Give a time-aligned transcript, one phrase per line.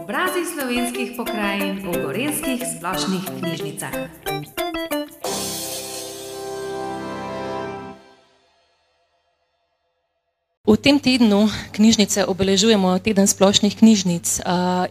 [0.00, 3.92] Obrazi slovenskih pokrajin v gorenskih splošnih knjižnicah.
[10.64, 11.44] V tem tednu
[11.76, 14.40] knjižnice obeležujemo teden splošnih knjižnic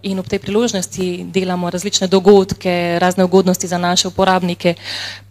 [0.05, 4.77] in ob tej priložnosti delamo različne dogodke, razne ugodnosti za naše uporabnike.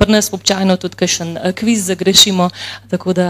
[0.02, 2.50] Pri nas občajno tudi kakšen kviz zagrešimo,
[2.90, 3.26] tako da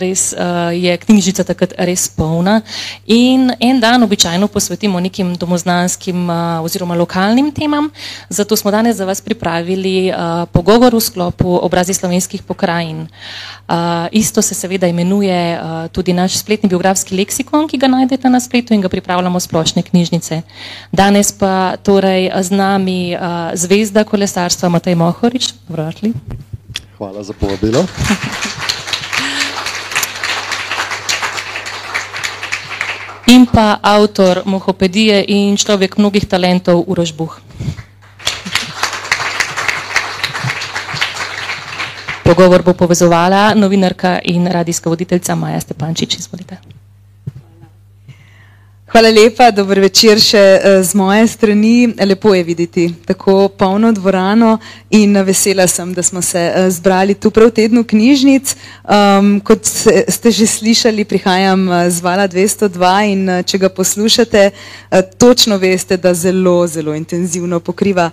[0.00, 0.32] res
[0.72, 2.64] je knjižnica takrat res polna.
[3.04, 6.24] In en dan običajno posvetimo nekim domoznanskim
[6.64, 7.92] oziroma lokalnim temam,
[8.32, 10.08] zato smo danes za vas pripravili
[10.56, 13.08] pogovor v sklopu Obrazi slovenskih pokrajin.
[14.12, 15.60] Isto se seveda imenuje
[15.92, 20.42] tudi naš spletni biografski leksikon, ki ga najdete na spletu in ga pripravljamo splošne knjižnice.
[20.94, 23.16] Danes pa torej z nami
[23.58, 26.12] zvezda kolesarstva Matej Mohorič, dobrodošli.
[26.98, 27.82] Hvala za povabilo.
[33.26, 37.42] In pa avtor Mohopedije in človek mnogih talentov Uroš Buh.
[42.26, 46.56] Pogovor bo povezovala novinarka in radijska voditeljica Maja Stepančič, izvolite.
[48.96, 50.40] Hvala lepa, dober večer še
[50.80, 51.90] z moje strani.
[52.00, 54.54] Lepo je videti tako polno dvorano
[54.96, 56.40] in vesela sem, da smo se
[56.72, 58.54] zbrali tu prav v tednu knjižnic.
[59.44, 59.68] Kot
[60.08, 64.46] ste že slišali, prihajam z vala dvesto dva in če ga poslušate,
[65.20, 68.08] točno veste, da zelo, zelo intenzivno pokriva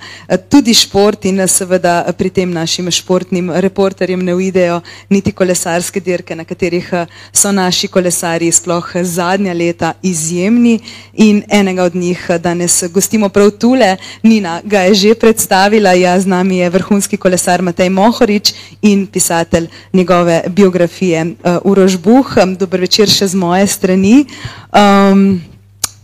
[0.52, 6.44] tudi šport in seveda pri tem našim športnim reporterjem ne uidejo niti kolesarske dirke, na
[6.44, 6.92] katerih
[7.32, 10.73] so naši kolesarji sploh zadnja leta izjemni
[11.14, 13.98] in enega od njih danes gostimo prav tule.
[14.24, 19.68] Nina ga je že predstavila, ja, z nami je vrhunski kolesar Matej Mohorič in pisatelj
[19.94, 22.28] njegove biografije Uroš Buh.
[22.60, 24.26] Dober večer še z moje strani.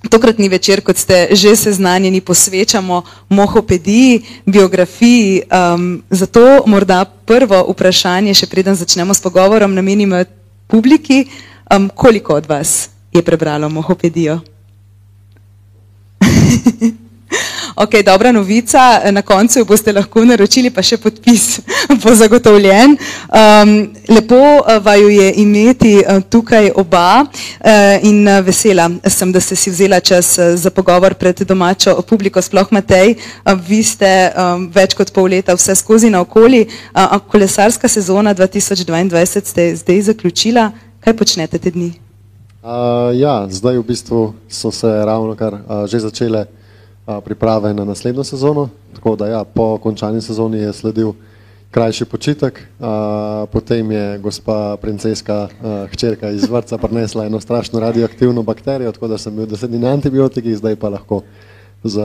[0.09, 5.41] Tokratni večer, kot ste že seznanjeni, posvečamo Mohopediji, biografiji,
[6.09, 10.15] zato morda prvo vprašanje, še preden začnemo s pogovorom, namenim
[10.67, 11.27] publiki.
[11.95, 14.39] Koliko od vas je prebralo Mohopedijo?
[17.75, 21.59] Okej, dobra novica, na koncu jo boste lahko naročili, pa še podpis
[22.01, 22.97] bo zagotovljen.
[24.09, 24.39] Lepo
[24.83, 25.93] vaju je imeti
[26.29, 27.23] tukaj oba
[28.03, 33.15] in vesela sem, da ste si vzela čas za pogovor pred domačo publiko, sploh Matej,
[33.69, 34.11] vi ste
[34.75, 36.65] več kot pol leta vseskozi naokoli,
[37.31, 40.71] kolesarska sezona dva tisoč dvaindvajset ste zdaj zaključila,
[41.05, 42.08] kaj počnete te dni?
[43.13, 45.57] Ja, zdaj v bistvu so se ravnokar
[45.89, 46.45] že začele
[47.25, 51.13] priprave na naslednjo sezono, tako da ja, po končani sezoni je sledil
[51.71, 52.61] krajši počitek,
[53.51, 55.49] potem je gospa princeska
[55.91, 59.89] hčerka iz vrtca prinesla eno strašno radioaktivno bakterijo, tako da sem bil deset dni na
[59.89, 61.21] antibiotikih, zdaj pa lahko
[61.83, 61.97] s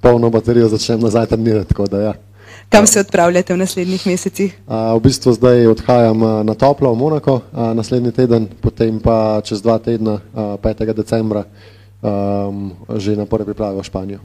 [0.00, 2.14] polno baterijo začnem nazaj trenirati, tako da ja.
[2.68, 4.54] Kam se odpravljate v naslednjih mesecih?
[4.68, 10.20] V bistvu zdaj odhajam na toplo v Monako naslednji teden, potem pa čez dva tedna,
[10.62, 11.44] petega decembra,
[12.96, 14.20] že na prve priprave v Španijo.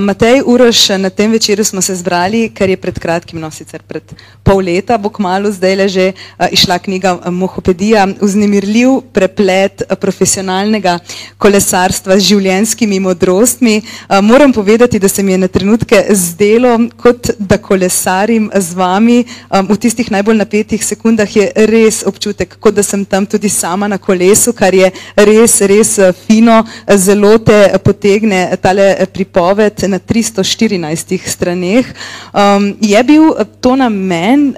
[0.00, 4.12] Matej, Uroš, na tem večeru smo se zbrali, ker je pred kratkim, no, sicer pred
[4.46, 6.04] pol leta bo kmalu zdajle že
[6.52, 10.98] izšla knjiga Mohopedija, vznemirljiv preplet profesionalnega
[11.38, 13.80] kolesarstva z življenjskimi modrostmi.
[14.22, 19.78] Moram povedati, da se mi je na trenutke zdelo, kot da kolesarim z vami, v
[19.80, 24.52] tistih najbolj napetih sekundah je res občutek, kot da sem tam tudi sama na kolesu,
[24.52, 26.62] kar je res, res fino,
[26.94, 31.86] zelo te potegne tale pripoved na tristo štirinajstih straneh.
[32.80, 33.30] Je bil
[33.60, 34.54] to namen,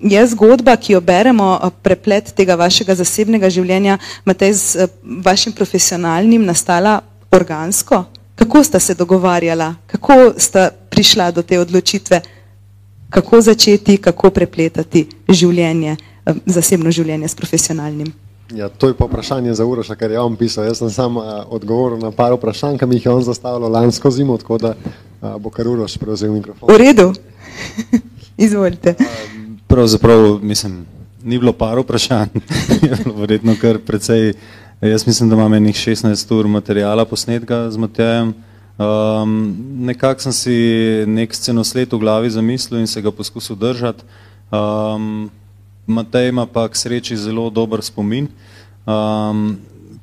[0.00, 7.00] je zgodba, ki jo beremo, preplet tega vašega zasebnega življenja, Matej, z vašim profesionalnim nastala
[7.30, 8.04] organsko?
[8.34, 12.20] Kako sta se dogovarjala, kako sta prišla do te odločitve,
[13.10, 15.96] kako začeti, kako prepletati življenje,
[16.46, 18.12] zasebno življenje s profesionalnim?
[18.54, 21.98] Ja, to je pa vprašanje za Uroša, ker je on pisal, jaz sem samo odgovoril
[21.98, 24.74] na par vprašanj, ki mi jih je on zastavljal lansko zimo, tako da
[25.38, 26.68] bo kar Uroš prevzel mikrofon.
[26.68, 27.12] V redu,
[28.46, 28.94] izvolite.
[29.66, 30.84] Pravzaprav, mislim,
[31.24, 32.28] ni bilo par vprašanj,
[32.82, 34.32] je bilo verjetno kar precej,
[34.80, 38.34] jaz mislim, da imam enih šestnajst ur materiala posnetka z Matejem.
[39.78, 40.56] Nekako sem si
[41.06, 44.04] neki scenosled v glavi zamislil in se ga poskusil držati.
[45.86, 48.28] Matej ima pa k sreči zelo dober spomin,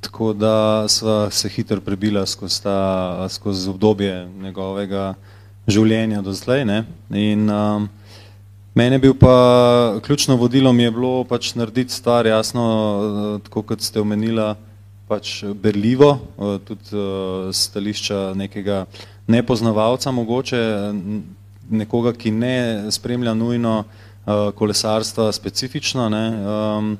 [0.02, 5.14] tako da sva se hitro prebila skozi ta, skozi obdobje njegovega
[5.68, 6.84] življenja do zdajle, ne.
[7.16, 7.48] In
[8.76, 13.82] meni je bil pa, ključno vodilo mi je bilo pač narediti stvar, jasno, tako kot
[13.82, 14.58] ste omenila,
[15.08, 16.18] pač berljivo,
[16.68, 17.08] tudi
[17.56, 18.84] stališča nekega
[19.32, 20.60] nepoznavalca mogoče,
[21.72, 24.09] nekoga, ki ne spremlja nujno uh,
[24.56, 26.10] kolesarstva specifično.
[26.10, 26.98] Ne, um,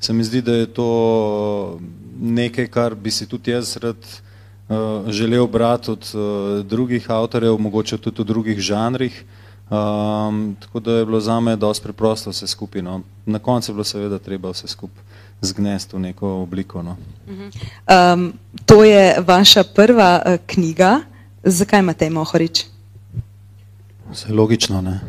[0.00, 1.78] se mi zdi, da je to
[2.20, 7.98] nekaj, kar bi si tudi jaz rad uh, želel brati od uh, drugih avtorjev, mogoče
[7.98, 9.24] tudi v drugih žanrih.
[9.70, 12.82] Um, tako da je bilo za me dosti preprosto vse skupaj.
[12.82, 13.00] No.
[13.26, 15.02] Na koncu je bilo seveda treba vse skupaj
[15.40, 16.82] zgnesti v neko obliko.
[16.82, 16.96] No.
[17.26, 18.32] Um,
[18.66, 21.00] to je vaša prva uh, knjiga.
[21.44, 22.64] Zakaj imate Mohorič?
[24.10, 25.00] Vse logično, ne?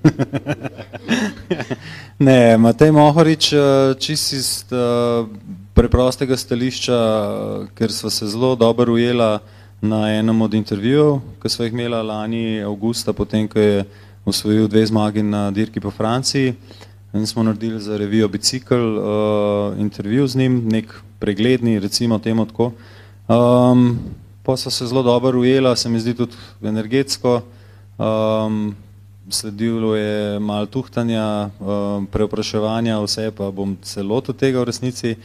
[2.26, 3.52] ne, Matej Mohorič,
[4.00, 5.28] čist iz uh,
[5.76, 6.98] preprostega stališča,
[7.76, 9.40] ker sva se zelo dobro ujela
[9.80, 13.84] na enem od intervjujev, ki sva jih imela lani avgusta, potem, ko je
[14.24, 16.54] osvojil dve zmagi na dirki po Franciji.
[17.14, 22.72] In smo naredili za revijo Bicikl uh, intervju z njim, nek pregledni, recimo temu tako.
[23.28, 23.98] Um,
[24.42, 27.42] pa so se zelo dobro ujela, se mi zdi tudi energetsko.
[27.98, 28.76] Um,
[29.32, 35.16] sledilo je malo tuhtanja, um, preopraševanja, vse pa bom celo od tega v resnici.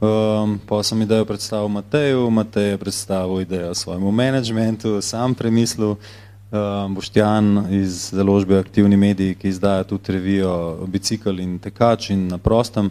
[0.00, 5.96] Um, pa sem idejo predstavil Mateju, Matej je predstavil idejo svojemu menedžmentu, sam premislil,
[6.52, 12.38] um, Boštjan iz založbe Aktivni mediji, ki izdaja tudi revijo Bicikl in Tekač in na
[12.38, 12.90] prostem,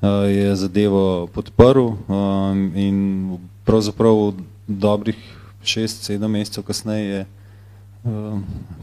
[0.00, 4.32] uh, je zadevo podprl um, in pravzaprav
[4.66, 5.16] dobrih
[5.62, 7.26] šest, sedem mesecev kasneje je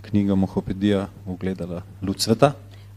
[0.01, 2.53] knjiga Mohopedija ugledala luč sveta.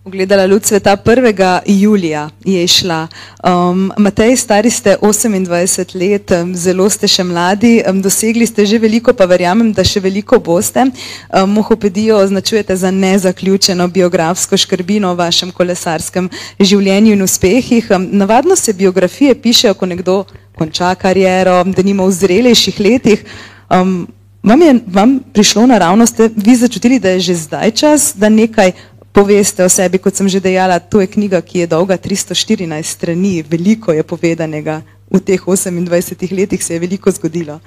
[0.06, 1.60] Ugledala luč sveta 1.
[1.66, 3.08] julija je šla.
[3.42, 8.78] Um, Matej, stari ste 28 let, um, zelo ste še mladi, um, dosegli ste že
[8.78, 10.84] veliko, pa verjamem, da še veliko boste.
[10.86, 16.30] Um, Mohopedijo označujete za nezaključeno biografsko škrbino v vašem kolesarskem
[16.60, 17.90] življenju in uspehih.
[17.90, 20.24] Um, navadno se biografije pišejo, ko nekdo
[20.54, 23.26] konča kariero, da nima v zrelejših letih.
[23.66, 24.06] Um,
[24.46, 28.72] vam je vam prišlo naravno, ste vi začutili, da je že zdaj čas, da nekaj
[29.12, 33.42] poveste o sebi, kot sem že dejala, to je knjiga, ki je dolga 314 strani,
[33.42, 37.58] veliko je povedanega, v teh 28 letih se je veliko zgodilo.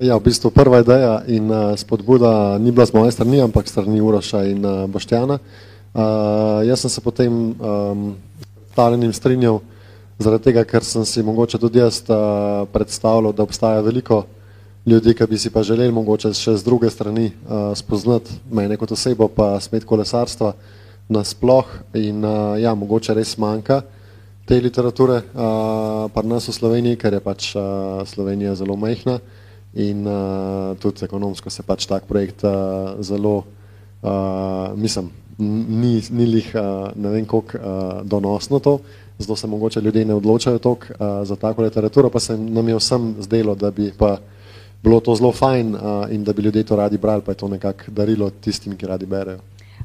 [0.00, 4.00] Ja, v bistvu prva ideja in uh, spodbuda ni bila z moje strani, ampak strani
[4.00, 5.38] Uroša in uh, Boštjana.
[5.94, 8.16] Uh, jaz sem se potem um,
[8.74, 9.60] taljenim strinjal,
[10.18, 14.24] zaradi tega, ker sem si mogoče tudi jaz uh, predstavljal, da obstaja veliko
[14.86, 18.92] ljudi, ki bi si pa želeli mogoče še z druge strani uh, spoznati mene kot
[18.92, 20.48] osebo, pa smet kolesarstva.
[20.48, 20.72] Uh,
[21.08, 23.82] nasploh in uh, ja, mogoče res manjka
[24.48, 29.18] te literature uh, pri nas v Sloveniji, ker je pač uh, Slovenija zelo majhna
[29.74, 33.42] in uh, tudi ekonomsko se pač tak projekt uh, zelo,
[34.04, 37.64] uh, mislim, ni, ni lih uh, ne vem koliko uh,
[38.04, 38.78] donosno to,
[39.18, 42.76] zato se mogoče ljudje ne odločajo toliko uh, za tako literaturo, pa se nam je
[42.76, 44.16] vsem zdelo, da bi pa
[44.84, 45.80] bilo to zelo fajn uh,
[46.12, 49.06] in da bi ljudje to radi brali, pa je to nekako darilo tistim, ki radi
[49.06, 49.40] berejo.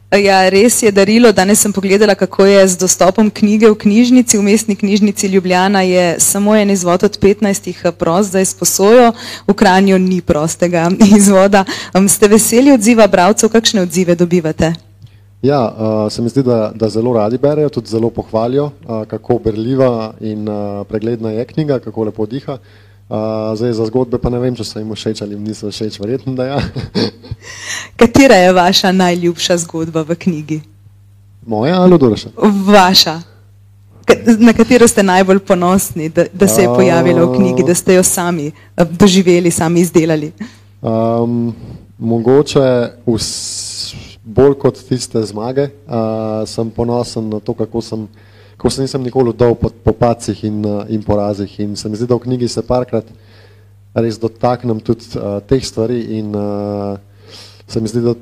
[0.09, 1.29] Ja, res je darilo.
[1.31, 4.37] Danes sem pogledala, kako je z dostopom knjige v knjižnici.
[4.37, 9.11] V mestni knjižnici Ljubljana je samo en izvod od 15 eh, prost za izposojo,
[9.47, 11.63] v Kranju ni prostega izvoda.
[11.93, 14.73] Um, ste veseli odziva bravcev, kakšne odzive dobivate?
[15.41, 19.39] Ja, uh, se mi zdi, da, da zelo radi berejo, tudi zelo pohvalijo, uh, kako
[19.45, 22.53] berljiva in uh, pregledna je knjiga, kako lepo diha.
[22.53, 22.88] Uh,
[23.55, 26.35] zdaj za zgodbe pa ne vem, če so jim všeč ali jim niso všeč, verjetno
[26.37, 26.59] da ja.
[27.99, 30.61] Katera je vaša najljubša zgodba v knjigi?
[31.45, 32.29] Moja ali Uroša?
[32.65, 33.21] Vaša.
[34.39, 38.03] Na katero ste najbolj ponosni, da, da se je pojavila v knjigi, da ste jo
[38.03, 40.31] sami doživeli, sami izdelali?
[40.81, 41.53] Um,
[41.97, 43.93] mogoče vs,
[44.23, 48.07] bolj kot tiste zmage, uh, sem ponosen na to, kako sem
[48.59, 51.59] ko se nisem nikoli dal po, po pacih in, uh, in porazih.
[51.63, 53.07] In se mi zdi, da v knjigi se parkrat
[53.95, 56.99] res dotaknem tudi uh, teh stvari in uh,
[57.67, 58.13] se mi zdi, da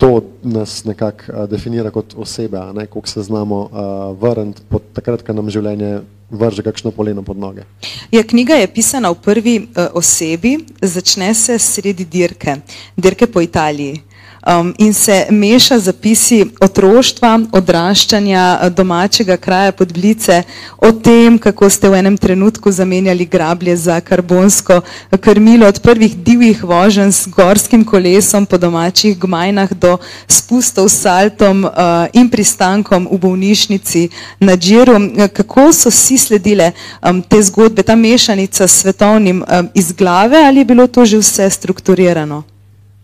[0.00, 5.26] to nas nekako uh, definira kot osebe, ne, koliko se znamo uh, vrniti pod takrat,
[5.26, 7.66] ko nam življenje vrže kakšno poleno pod noge.
[8.14, 12.60] Ja, knjiga je pisana v prvi uh, osebi, začne se sredi dirke,
[12.96, 13.98] dirke po Italiji
[14.46, 20.42] um, in se meša zapisi otroštva, odraščanja domačega kraja pod Blice,
[20.78, 24.80] o tem, kako ste v enem trenutku zamenjali grablje za karbonsko
[25.20, 31.64] krmilo, od prvih divjih voženj s gorskim kolesom po domačih gmajnah do spustov s saltom
[31.64, 31.72] uh,
[32.12, 34.08] in pristankom v bolnišnici
[34.40, 34.98] na Džiru.
[35.32, 40.60] Kako so si sledile um, te zgodbe, ta mešanica s svetovnim um, iz glave ali
[40.60, 42.49] je bilo to že vse strukturirano?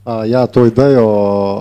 [0.06, 1.02] Uh, ja, to idejo,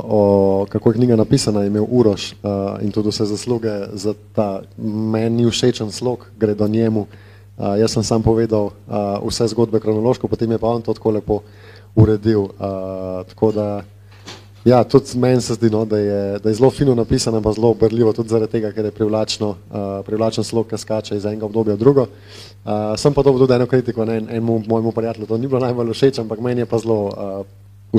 [0.06, 4.62] o, kako je knjiga napisana, je imel Uroš uh, in tudi vse zasluge za ta
[4.78, 7.08] meni všečen slog, gre do njemu,
[7.56, 11.16] Uh, jaz sem sam povedal uh, vse zgodbe kronološko, potem je pa on to tako
[11.16, 11.40] lepo
[11.96, 12.52] uredil.
[12.60, 13.68] Uh, tako da,
[14.68, 17.72] ja, tudi meni se zdi, no, da, je, da je zelo fino napisano, pa zelo
[17.72, 21.80] obrljivo, tudi zaradi tega, ker je privlačno, uh, privlačen slog, ki skače iz enega obdobja
[21.80, 22.10] v drugo.
[22.12, 25.64] Uh, sem pa dobil tudi eno kritiko, ne, en, enemu mojemu prijatelju to ni bilo
[25.64, 27.48] najbolj všeč, ampak meni je pa zelo uh,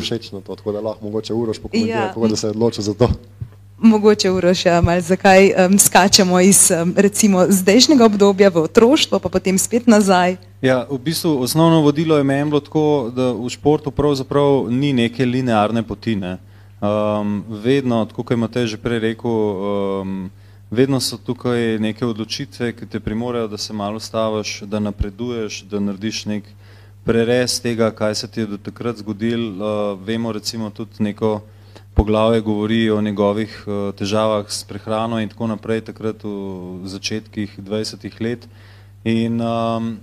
[0.00, 2.12] všečno to, tako da lahko mogoče uroš pokomentira, ja.
[2.15, 3.09] kako da se je odločil za to.
[3.79, 9.59] Mogoče Uroša, malo zakaj um, skačemo iz um, recimo zdajšnjega obdobja v otroštvo, pa potem
[9.59, 10.37] spet nazaj.
[10.62, 15.25] Ja, v bistvu osnovno vodilo je meni bilo tako, da v športu pravzaprav ni neke
[15.25, 16.17] linearne poti.
[16.17, 16.38] Ne.
[16.81, 20.31] Um, vedno, tako kot imate že prej rekel, um,
[20.71, 25.81] vedno so tukaj neke odločitve, ki te primorajo, da se malo staviš, da napreduješ, da
[25.81, 26.45] narediš nek
[27.07, 29.49] prerez tega, kaj se ti je do takrat zgodil.
[29.55, 31.41] Uh, vemo recimo tudi neko
[31.95, 38.21] poglavje govori o njegovih uh, težavah s prehrano in tako naprej, takrat v začetkih 20
[38.21, 38.49] let.
[39.05, 39.97] In um,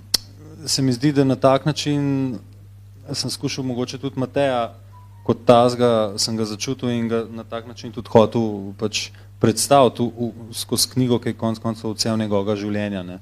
[0.66, 2.38] se mi zdi, da na tak način
[3.12, 4.72] sem skušal mogoče tudi Mateja
[5.24, 10.08] kot tazga, sem ga začutil in ga na tak način tudi hotel pač predstaviti
[10.52, 13.02] skozi knjigo, ki je konc koncev cel njegovega življenja.
[13.02, 13.18] Ne.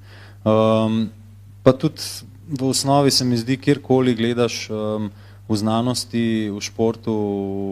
[0.47, 1.09] Um,
[1.63, 2.03] pa tudi
[2.49, 5.11] v osnovi se mi zdi, kjerkoli gledaš um,
[5.49, 7.15] v znanosti, v športu,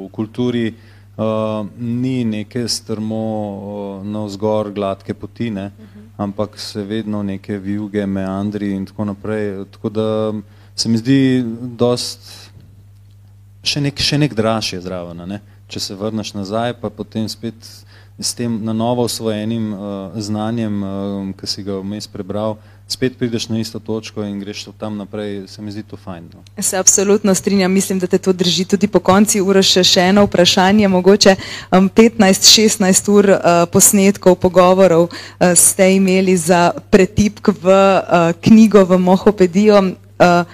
[0.07, 5.67] v kulturi, uh, ni neke strmo uh, na vzgor gladke poti, ne?
[5.67, 6.09] uh -huh.
[6.17, 9.65] ampak se vedno neke vijuge, meandri in tako naprej.
[9.71, 10.33] Tako da
[10.75, 12.51] se mi zdi dost
[13.63, 15.41] še nek, še nek draž je zraven, ne?
[15.69, 17.55] če se vrneš nazaj, pa potem spet
[18.19, 19.81] s tem na novo osvojenim uh,
[20.17, 22.59] znanjem, uh, ki si ga vmes prebral,
[22.93, 26.29] spet prideš na isto točko in greš tam naprej, se mi zdi to fajn.
[26.35, 26.63] No.
[26.63, 30.25] Se absolutno strinjam, mislim, da te to drži tudi po konci ure še, še eno
[30.25, 31.37] vprašanje, mogoče
[31.73, 33.39] um, 15-16 ur uh,
[33.73, 39.83] posnetkov, pogovorov uh, ste imeli za pretipk v uh, knjigo, v Mohopedijo.
[40.21, 40.45] Uh,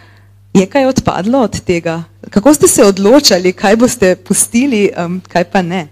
[0.57, 2.03] je kaj odpadlo od tega?
[2.31, 5.87] Kako ste se odločali, kaj boste pustili, um, kaj pa ne?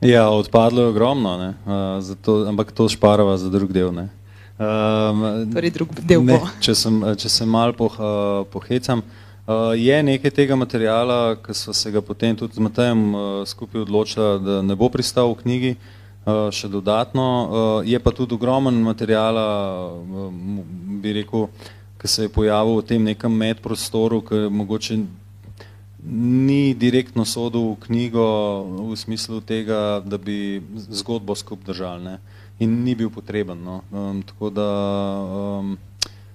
[0.00, 3.92] Ja, odpadlo je ogromno, uh, zato, ampak to šparava za drug del.
[3.94, 4.08] Ne?
[4.56, 9.98] Um, torej, drug del ne, če, sem, če se mal poh, uh, pohecam, uh, je
[10.00, 14.62] nekaj tega materijala, ki so se ga potem tudi z Matejem uh, skupaj odločila, da
[14.64, 17.26] ne bo pristal v knjigi uh, še dodatno.
[17.26, 19.44] Uh, je pa tudi ogromen materijala,
[19.92, 20.32] uh,
[21.04, 21.50] bi rekel,
[22.00, 24.96] ki se je pojavil v tem nekem medprostoru, ki mogoče
[26.06, 28.24] ni direktno sodil v knjigo
[28.88, 30.62] v smislu tega, da bi
[30.96, 32.08] zgodbo skup držali.
[32.08, 32.16] Ne.
[32.58, 33.58] In ni bil potreben.
[33.64, 33.82] No.
[33.92, 34.68] Um, tako da
[35.60, 35.76] um,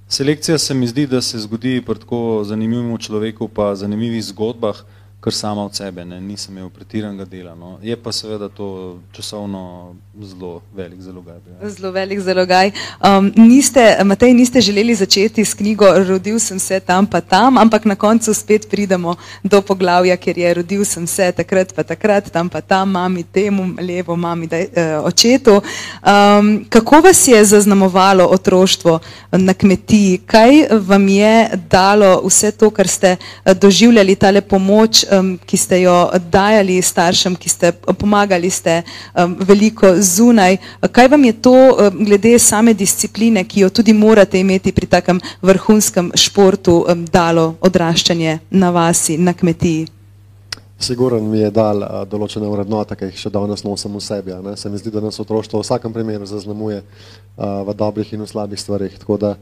[0.07, 4.83] selekcija se mi zdi, da se zgodi pri tako zanimivem človeku pa zanimivih zgodbah,
[5.21, 7.55] kar sama od sebe, ne, nisem imel pretiranega dela.
[7.55, 7.77] No.
[7.81, 11.35] Je pa seveda to časovno zelo velik zalogaj.
[11.35, 11.69] Ja.
[11.69, 12.71] Zelo velik zalogaj.
[12.97, 17.85] Um, niste, Matej, niste želeli začeti s knjigo Rodil sem se tam pa tam, ampak
[17.85, 22.49] na koncu spet pridemo do poglavja, ker je rodil sem se takrat pa takrat, tam
[22.49, 25.61] pa tam, mami temu, levo, mami daj, uh, očetu.
[25.61, 28.99] Um, kako vas je zaznamovalo otroštvo
[29.31, 30.17] na kmetiji?
[30.25, 35.81] Kaj vam je dalo vse to, kar ste uh, doživljali, tale pomoč, um, ki ste
[35.81, 35.95] jo
[36.31, 38.81] dajali staršem, ki ste pomagali ste
[39.15, 40.57] um, veliko zunaj.
[40.91, 45.21] Kaj vam je to um, glede same discipline, ki jo tudi morate imeti pri takem
[45.41, 49.87] vrhunskem športu, um, dalo odraščanje na vasi, na kmetiji?
[50.81, 54.33] Siguren mi je dal a, določene vrednote, ki jih še danes nosim v sebi.
[54.41, 54.55] Ne?
[54.57, 58.29] Se mi zdi, da nas otroštvo v vsakem primeru zaznamuje a, v dobrih in v
[58.31, 58.95] slabih stvarih.
[59.03, 59.35] Tako da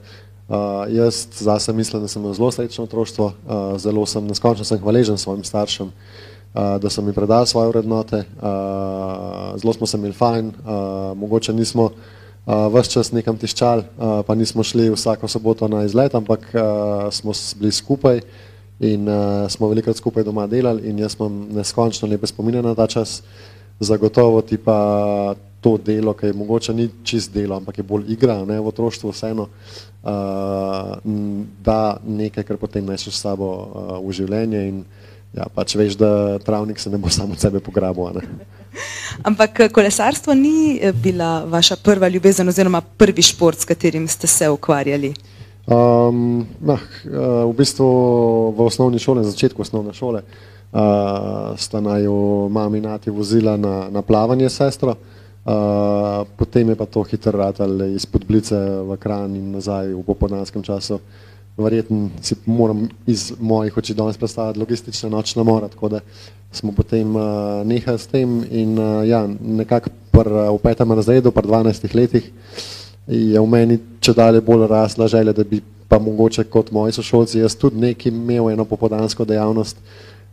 [0.50, 0.56] Uh,
[0.90, 5.18] jaz zase mislim, da sem imel zelo srečno otroštvo, uh, zelo sem neskončno sem hvaležen
[5.18, 10.48] svojim staršem, uh, da so mi predali svoje vrednote, uh, zelo smo se imeli fajn,
[10.48, 11.94] uh, mogoče nismo uh,
[12.74, 17.32] vse čas nekam tiščali, uh, pa nismo šli vsako soboto na izlet, ampak uh, smo
[17.60, 18.22] bili skupaj
[18.80, 22.88] in uh, smo velikrat skupaj doma delali in jaz imam neskončno lepe spomine na ta
[22.88, 23.22] čas,
[23.80, 28.40] zagotovo ti pa to delo, ki je mogoče ni čist delo, ampak je bolj igra
[28.46, 29.48] ne, v otroštvu vseeno,
[30.04, 30.96] uh,
[31.64, 34.84] da nekaj, kar potem neseš s sabo uh, v življenje in
[35.36, 38.24] ja, pač veš, da travnik se ne bo samo od sebe pograbil.
[39.28, 45.14] Ampak kolesarstvo ni bila vaša prva ljubezen oziroma prvi šport, s katerim ste se ukvarjali?
[45.70, 47.86] Um, nah, v bistvu
[48.58, 53.90] v osnovni šoli, na začetku osnovne šole, uh, sta naju mami in ati vozila na,
[53.94, 54.96] na plavanje sestro.
[54.96, 55.19] Uh,
[56.38, 61.00] potem je pa to hitro ratal iz Podblice v Kran in nazaj v popodanskem času.
[61.60, 66.00] Verjetno si moram iz mojih oči danes predstavljati logistične nočne mora, tako da
[66.52, 67.24] smo potem uh,
[67.66, 72.32] nehali s tem in uh, ja, nekako v petem razredu, pri 12 letih,
[73.08, 77.40] je v meni če dalje bolj rasla želja, da bi pa mogoče kot moji sošolci,
[77.40, 79.78] jaz tudi nekaj imel eno popodansko dejavnost.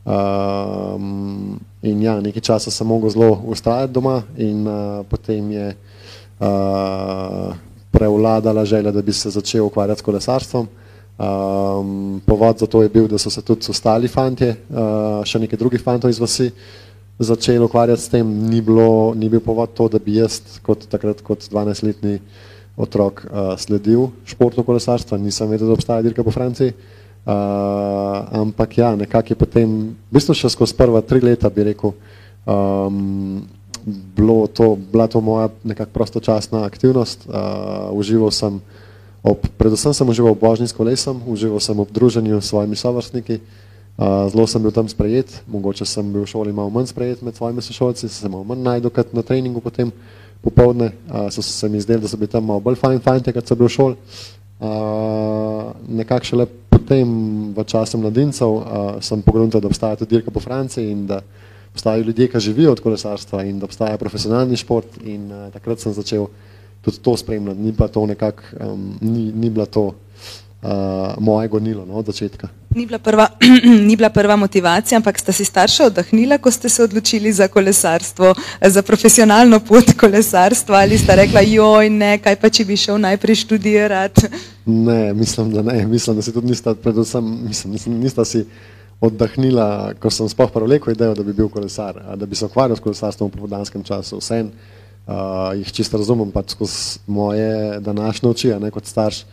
[0.07, 7.51] Um, in ja, nekaj časa sem mogel zelo ustrajati doma in uh, potem je uh,
[7.91, 10.69] prevladala želja, da bi se začel ukvarjati s kolesarstvom.
[11.19, 15.59] Um, povod za to je bil, da so se tudi ostali fantje, uh, še nekaj
[15.59, 16.53] drugih fantov iz vasi,
[17.19, 18.31] začeli ukvarjati s tem.
[18.47, 22.21] Ni, bilo, ni bil povod to, da bi jaz kot takrat kot 12-letni
[22.79, 26.77] otrok uh, sledil športu kolesarstva, nisem vedel, da obstaja dirka po Franciji.
[26.77, 26.96] Uh,
[27.27, 31.91] ampak ja, nekako je potem, v bistvu še skozi prva tri leta bi rekel,
[32.47, 33.43] um,
[33.87, 37.27] bilo to, bila to moja nekako prostočasna aktivnost.
[37.27, 38.63] Uh, užival sem,
[39.23, 43.43] ob, predvsem sem užival v božni s kolesom, užival sem ob druženju s svojimi sovrstniki,
[43.43, 47.35] uh, zelo sem bil tam sprejet, mogoče sem bil v šoli malo manj sprejet med
[47.35, 49.91] svojimi sošolci, sem se malo manj najdel kot na treningu potem
[50.43, 53.47] popovdne, uh, so se mi zdeli, da so bili tam malo bolj fajn fajn, kot
[53.47, 53.97] so bili v šoli.
[54.57, 56.47] Uh, nekako šele
[56.87, 58.63] potem v času mladincev uh,
[59.03, 61.19] sem pogruntal, da obstaja tudi dirka po Franciji in da
[61.75, 65.93] obstajajo ljudje, ki živijo od kolesarstva in da obstaja profesionalni šport in uh, takrat sem
[65.93, 66.31] začel
[66.87, 67.59] tudi to spremljati.
[67.59, 69.99] Ni pa to nekako, um, ni, ni bila to
[71.19, 72.49] moje gonilo no, od začetka.
[72.75, 73.29] Ni bila, prva,
[73.89, 78.35] ni bila prva motivacija, ampak sta si starša oddahnila, ko ste se odločili za kolesarstvo,
[78.61, 83.43] za profesionalno pot kolesarstva ali sta rekla, joj, ne, kaj pa če bi šel najprej
[83.45, 84.29] študirati?
[84.67, 85.87] Ne, mislim, da ne.
[85.87, 88.45] Mislim, da si tudi nista, predvsem, mislim, mislim, nista si
[89.01, 92.85] oddahnila, ko sem sploh prevlekel idejo, da bi bil kolesar, da bi se ukvarjal s
[92.85, 94.19] kolesarstvom v popodanskem času.
[94.19, 99.25] Vse uh, jih čisto razumem, pač skozi moje današnje oči, ne kot starš,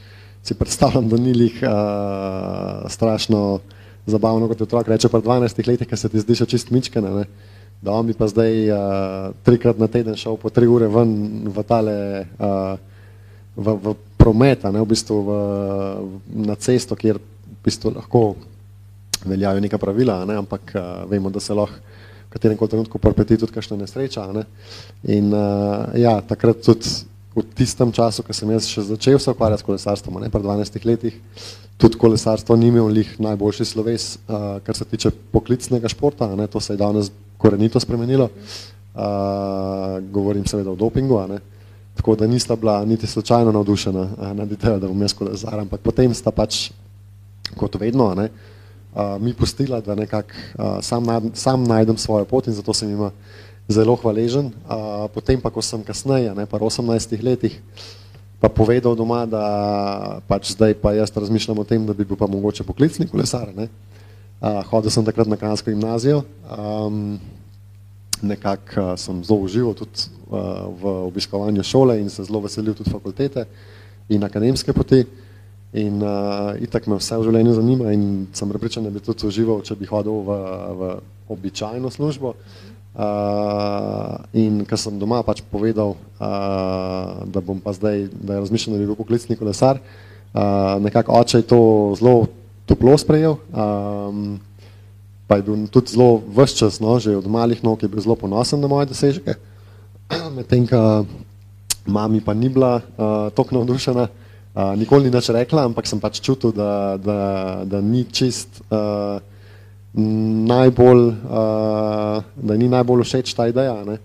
[0.43, 3.59] si predstavljam, da ni lih uh, strašno
[4.05, 7.11] zabavno, kot je otrok reče, pred 12 leti, ki se ti zdi še čist mičkene,
[7.15, 7.25] ne?
[7.83, 8.79] da on bi pa zdaj uh,
[9.43, 11.13] trikrat na teden šel po tri ure ven
[11.51, 11.95] v tale,
[12.39, 12.77] uh,
[13.55, 15.39] v, v prometa, ne, v bistvu v,
[16.47, 18.21] na cesto, kjer v bistvu lahko
[19.27, 21.75] veljajo neka pravila, ne, ampak uh, vemo, da se lahko
[22.27, 24.25] v katerem koli trenutku pripeti tudi kakšna nesreča.
[24.33, 24.47] Ne.
[25.11, 26.87] In uh, ja, takrat tudi
[27.35, 30.85] v tistem času, ko sem jaz še začel se ukvarjati s kolesarstvom, ne, pred 12
[30.85, 31.15] letih,
[31.81, 36.61] tudi kolesarstvo ni imel lih najboljši sloves, uh, kar se tiče poklicnega športa, ne, to
[36.61, 37.09] se je danes
[37.41, 38.29] korenito spremenilo.
[38.93, 41.41] Uh, govorim seveda o dopingu, ne.
[41.41, 41.53] Uh,
[41.95, 46.13] Tako da nista bila niti slučajno navdušena nad idejo, da bom jaz kolesar, ampak potem
[46.13, 46.71] sta pač,
[47.57, 48.29] kot vedno, ne,
[48.95, 53.11] uh, mi pustila, da nekako uh, sam, sam najdem svojo pot in zato sem jima
[53.67, 54.51] zelo hvaležen.
[54.67, 57.55] Uh, potem pa, ko sem kasneje, ne, pa v 18 letih,
[58.43, 62.27] pa povedal doma, da pač zdaj pa jaz razmišljam o tem, da bi bil pa
[62.27, 63.53] mogoče poklicni kolesar.
[63.55, 63.71] Ne.
[64.43, 66.27] Uh, hodil sem takrat na kanadsko gimnazijo.
[66.51, 67.15] Um,
[68.23, 73.47] nekako sem zelo užival tudi uh, v obiskovanju šole in se zelo veselil tudi fakultete
[74.11, 75.05] in akademske poti.
[75.73, 79.63] In uh, itak me vse v življenju zanima in sem prepričan, da bi tudi užival,
[79.65, 80.35] če bi hodil v,
[80.77, 80.91] v
[81.33, 82.35] običajno službo.
[82.35, 82.72] Uh,
[84.33, 88.81] in ker sem doma pač povedal, uh, da bom pa zdaj, da je razmišljal, da
[88.81, 91.61] bi bil poklicni kolesar, uh, nekako oče je to
[91.97, 92.27] zelo
[92.69, 93.41] toplo sprejel.
[93.49, 94.37] Um,
[95.27, 98.15] pa je bil tudi zelo vse čas, no, že od malih nog je bil zelo
[98.15, 99.35] ponosen na moje dosežke.
[100.37, 101.09] Medtem, ko
[101.89, 106.21] mami pa ni bila uh, tako navdušena, uh, nikoli ni nič rekla, ampak sem pač
[106.21, 107.17] čutil, da, da,
[107.65, 109.17] da ni čist uh,
[109.93, 113.99] najbolj, uh, da ni najbolj všeč ta ideja, ne?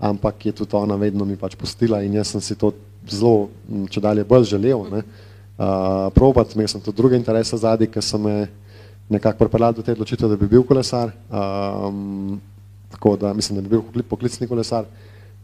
[0.00, 2.72] ampak je tudi ona vedno mi pač pustila in jaz sem si to
[3.08, 3.48] zelo,
[3.88, 5.02] če dalje bolj želel, ne?
[5.56, 8.48] Uh, probat, imel sem tudi druge interese zadnji, ker so me
[9.08, 12.40] nekako pripeljali do te odločitve, da bi bil kolesar, um,
[12.92, 14.84] tako da mislim, da bi bil poklicni kolesar,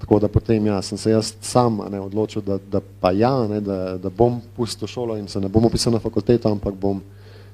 [0.03, 3.61] tako da potem ja, sem se jaz sam ne, odločil, da, da pa ja, ne,
[3.61, 7.01] da, da bom pustil šolo in se ne bom upisal na fakulteto, ampak bom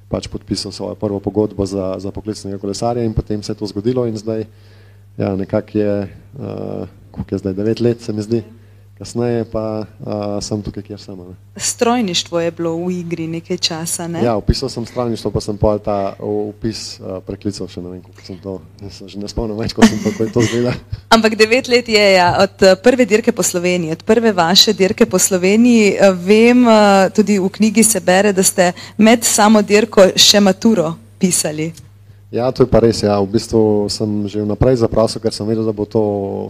[0.09, 4.07] pač podpisal svojo prvo pogodbo za, za poklicnega kolesarja in potem se je to zgodilo
[4.07, 4.47] in zdaj
[5.18, 5.92] ja, nekako je,
[6.38, 8.42] uh, koliko je zdaj, devet let se mi zdi,
[8.99, 11.17] kasneje pa uh, sem tukaj, kjer sem.
[11.17, 11.37] Ne.
[11.57, 14.23] Strojništvo je bilo v igri nekaj časa, ne?
[14.25, 18.27] Ja, upisal sem strojništvo, pa sem pa ta upis uh, preklical še ne vem, kako
[18.27, 20.75] sem to, nisem že ne spomnil več, ko sem to, ko to zgleda.
[21.15, 25.19] Ampak devet let je ja, od prve dirke po Sloveniji, od prve vaše dirke po
[25.19, 25.97] Sloveniji.
[26.23, 26.67] Vem,
[27.15, 31.73] tudi v knjigi se bere, da ste med samo dirko še maturo pisali.
[32.29, 33.01] Ja, to je pa res.
[33.01, 33.17] Ja.
[33.25, 36.03] V bistvu sem že vnaprej zaprosil, ker sem vedel, da bo to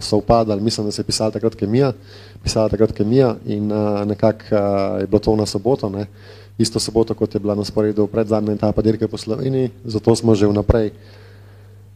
[0.03, 0.59] sovpadalo.
[0.59, 1.95] Mislim, da se je pisala takrat kemija,
[2.43, 4.59] pisala takrat kemija in uh, nekako uh,
[4.99, 6.11] je bilo to na soboto, ne.
[6.59, 10.35] isto soboto, kot je bila na sporedu pred zadnja etapa dirke po Sloveniji, zato smo
[10.35, 10.91] že vnaprej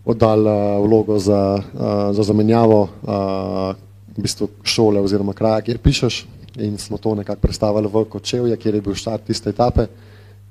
[0.08, 3.76] oddali uh, vlogo za, uh, za zamenjavo uh,
[4.15, 6.24] v bistvu šole oziroma kraja, kjer pišeš
[6.63, 9.88] in smo to nekako predstavili v Kočevje, kjer je bil štart tiste etape.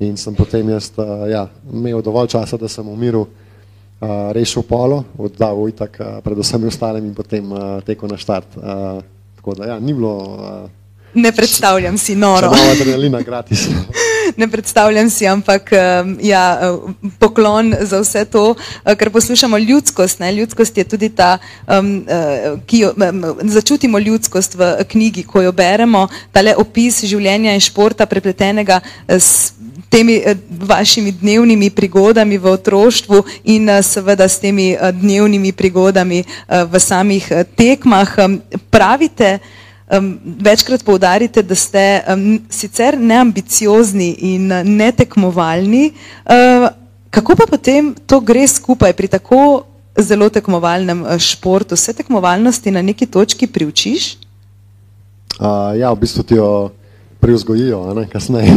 [0.01, 4.65] In sem potem jaz uh, ja, imel dovolj časa, da sem v miru uh, rešil
[4.67, 8.57] polo, oddal ujtak uh, predvsem ostalim in potem uh, tekel na štart.
[8.57, 9.03] Uh,
[9.37, 10.17] tako da ja, ni bilo...
[10.39, 10.71] Uh,
[11.15, 12.47] ne predstavljam si noro.
[12.47, 13.69] Nova adrenalina gratis.
[14.37, 15.71] ne predstavljam si, ampak
[16.23, 16.75] ja,
[17.19, 18.55] poklon za vse to,
[18.99, 20.19] ker poslušamo ljudskost.
[20.19, 20.33] Ne?
[20.33, 22.05] Ljudskost je tudi ta, um,
[22.67, 22.93] ki jo
[23.43, 29.53] začutimo ljudskost v knjigi, ko jo beremo, tale opis življenja in športa prepletenega s
[29.93, 30.23] temi
[30.61, 38.17] vašimi dnevnimi prigodami v otroštvu in seveda s temi dnevnimi prigodami v samih tekmah.
[38.71, 39.39] Pravite,
[39.99, 45.93] um, večkrat poudarite, da ste um, sicer neambiciozni in netekmovalni.
[46.25, 46.69] Uh,
[47.11, 49.65] kako pa potem to gre skupaj pri tako
[49.99, 51.75] zelo tekmovalnem uh, športu?
[51.75, 54.17] Vse tekmovalnosti na neki točki priučiš?
[55.41, 56.71] Uh, ja, v bistvu ti jo
[57.21, 58.53] privzgojijo, ne kasneje.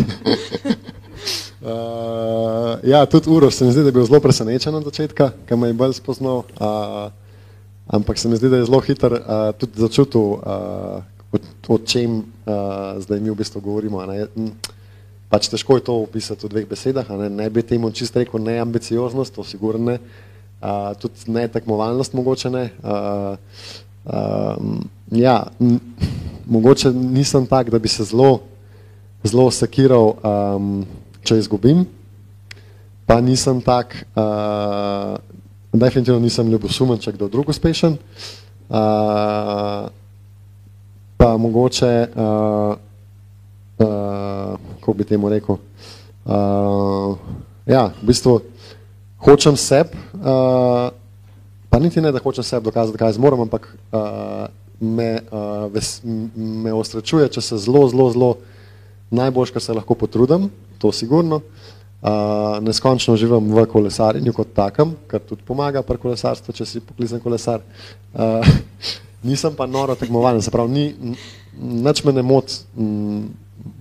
[1.61, 5.57] uh, ja, tudi Uro se mi zdi, da je bil zelo presenečen od začetka, ker
[5.57, 6.43] me je bolj spoznal.
[6.59, 7.11] Uh,
[7.87, 11.03] ampak se mi zdi, da je zelo hiter uh, tudi začutil, uh,
[11.67, 14.03] o čem uh, zdaj mi v bistvu govorimo.
[15.29, 19.33] Pač težko je to opisati v dveh besedah, ne, ne bi temu čisto rekel neambicioznost,
[19.33, 19.97] to sigurno ne,
[20.61, 22.69] uh, tudi ne tekmovalnost mogoče ne.
[22.85, 23.33] Uh,
[24.05, 24.55] uh,
[25.11, 25.49] ja,
[26.45, 28.45] mogoče nisem tak, da bi se zelo,
[29.25, 30.85] zelo sekiral, um,
[31.25, 31.87] če izgubim,
[33.09, 35.17] pa nisem tak, uh,
[35.73, 37.97] definitivno nisem ljubosumen, če kdo drug uspešen.
[38.69, 39.89] Uh,
[41.25, 42.75] pa mogoče, uh,
[43.79, 45.57] uh, kako bi temu rekel,
[46.25, 47.17] uh,
[47.65, 48.35] ja, v bistvu
[49.17, 50.93] hočem seb, uh,
[51.69, 54.45] pa niti ne, da hočem seb dokazati, kaj zmorem, ampak uh,
[54.77, 55.97] me, uh, ves,
[56.35, 58.29] me ostračuje, če se zelo, zelo, zelo
[59.09, 61.41] najboljš, kar se lahko potrudim, to sigurno.
[62.05, 67.23] Uh, neskončno živim v kolesarjenju kot takem, kar tudi pomaga pri kolesarstvu, če si poklizen
[67.23, 67.65] kolesar.
[68.13, 68.45] Uh,
[69.25, 71.17] nisem pa noro tekmovalen, se pravi, ni,
[71.57, 72.53] nič me ne mot.
[72.77, 73.25] M,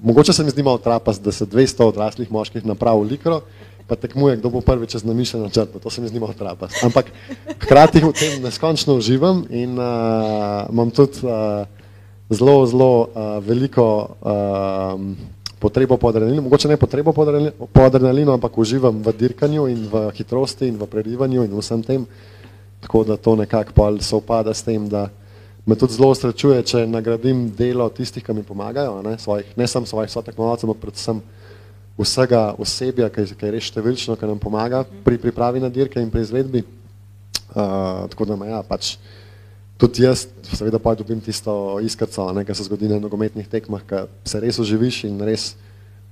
[0.03, 3.41] mogoče se mi zdi malo trapast, da se 200 odraslih moških napravi v likro,
[3.87, 6.81] pa tekmuje, kdo bo prvi čez namišljen načrt, to se mi zdi malo trapast.
[6.85, 7.13] Ampak
[7.61, 11.69] hkrati v tem neskončno uživam in uh, imam tudi uh,
[12.33, 15.01] zelo, zelo uh, veliko uh,
[15.61, 19.89] potrebo po adrenalinu, mogoče ne potrebo po adrenalinu, po adrenalinu, ampak uživam v dirkanju in
[19.89, 22.07] v hitrosti in v prerivanju in vsem tem,
[22.81, 25.09] tako da to nekako se upada s tem, da
[25.67, 29.89] me tudi zelo srečuje, če nagradim delo tistih, ki mi pomagajo, ne, svojih, ne samo
[29.89, 31.23] svojih sotekmovalcev, ampak predvsem
[31.99, 36.11] vsega osebja, ki, ki je res številčno, ki nam pomaga pri pripravi na dirke in
[36.13, 36.65] pri izvedbi.
[37.55, 38.97] Uh, tako da me ja, pač
[39.79, 44.41] tudi jaz seveda pa dobim tisto iskrco, kar se zgodi na nogometnih tekmah, ki se
[44.43, 45.53] res oživiš in res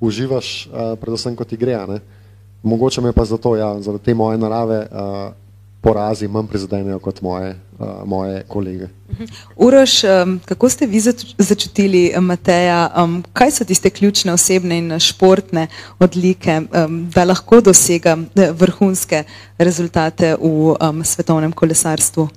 [0.03, 1.77] uživaš, uh, predvsem kot ti gre.
[1.91, 2.01] Ne.
[2.63, 5.42] Mogoče me pa zato, ja, zaradi te moje narave, uh,
[5.83, 8.89] porazi manj prizadenejo kot moje, uh, moje kolege.
[9.57, 11.01] Uroš, um, kako ste vi
[11.39, 15.67] začutili Mateja, um, kaj so tiste ključne osebne in športne
[15.99, 19.25] odlike, um, da lahko dosega eh, vrhunske
[19.59, 22.29] rezultate v um, svetovnem kolesarstvu?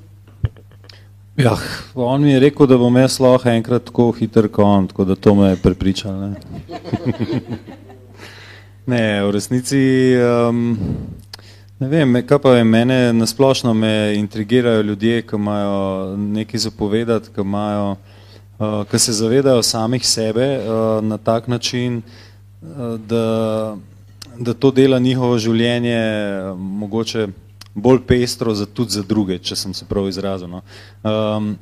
[1.37, 1.57] Ja,
[1.95, 5.15] on mi je rekel, da bom jaz lahko enkrat tako hiter kot on, tako da
[5.15, 6.17] to me je prepričal.
[6.19, 6.35] Ne,
[8.95, 9.83] ne v resnici
[10.49, 10.77] um,
[11.79, 17.41] Ne vem, kaj pa je mene, nasplošno me intrigirajo ljudje, ki imajo nekaj zapovedati, ki,
[17.41, 17.95] imajo,
[18.59, 21.97] uh, ki se zavedajo samih sebe uh, na tak način,
[22.61, 23.75] uh, da,
[24.39, 27.27] da to dela njihovo življenje uh, mogoče
[27.73, 30.47] bolj pestro za, tudi za druge, če sem se prav izrazil.
[30.47, 30.61] No.
[31.03, 31.57] Um,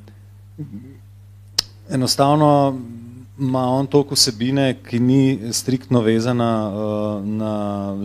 [1.89, 2.78] enostavno
[3.39, 7.54] ima on toliko vsebine, ki ni striktno vezana uh, na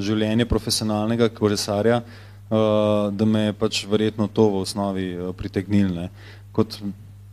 [0.01, 6.09] življenje profesionalnega kolesarja, uh, da me je pač verjetno to v osnovi uh, pritegnilne.
[6.53, 6.81] Kot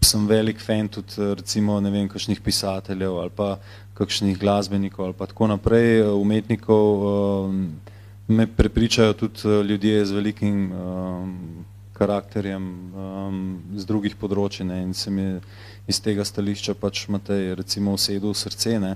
[0.06, 3.56] sem velik fan tudi recimo, ne vem, kakšnih pisateljev ali pa
[3.96, 7.94] kakšnih glasbenikov ali pa tako naprej, umetnikov, uh,
[8.28, 13.40] me prepričajo tudi ljudje z velikim um, karakterjem um,
[13.76, 15.40] z drugih področji ne, in se mi je
[15.88, 18.80] iz tega stališča pač Matej recimo usedel v srce.
[18.80, 18.96] Ne.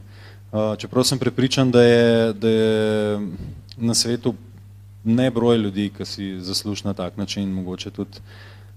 [0.49, 3.19] Uh, čeprav sem prepričan, da je, da je
[3.77, 4.33] na svetu
[5.03, 8.19] nebroj ljudi, ki si zasluži na tak način mogoče tudi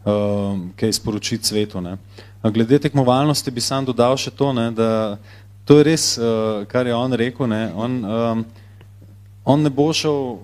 [0.05, 1.81] uh, kaj sporočiti svetu.
[1.81, 1.97] Ne.
[2.43, 5.19] Glede tekmovalnosti bi sam dodal še to, ne, da
[5.65, 8.45] to je res, uh, kar je on rekel, ne, on, um,
[9.45, 10.39] on ne bo šel,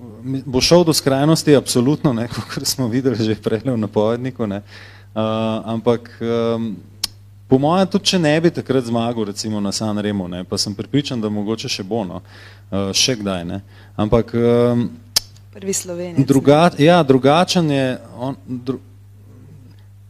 [0.47, 2.15] bo šel do skrajnosti, absolutno,
[2.55, 5.23] kot smo videli že prej v napovedniku, ne, uh,
[5.75, 6.77] ampak um,
[7.49, 10.75] Po mojem, tudi če ne bi takrat zmagal, recimo na San Remo, ne, pa sem
[10.77, 13.45] pripričan, da mogoče še bo, no, uh, še kdaj.
[13.49, 13.63] Ne.
[13.97, 14.91] Ampak um,
[15.55, 16.27] Prvi Sloveniji.
[16.29, 17.87] druga, ja, drugačen je.
[18.21, 18.83] On, dru,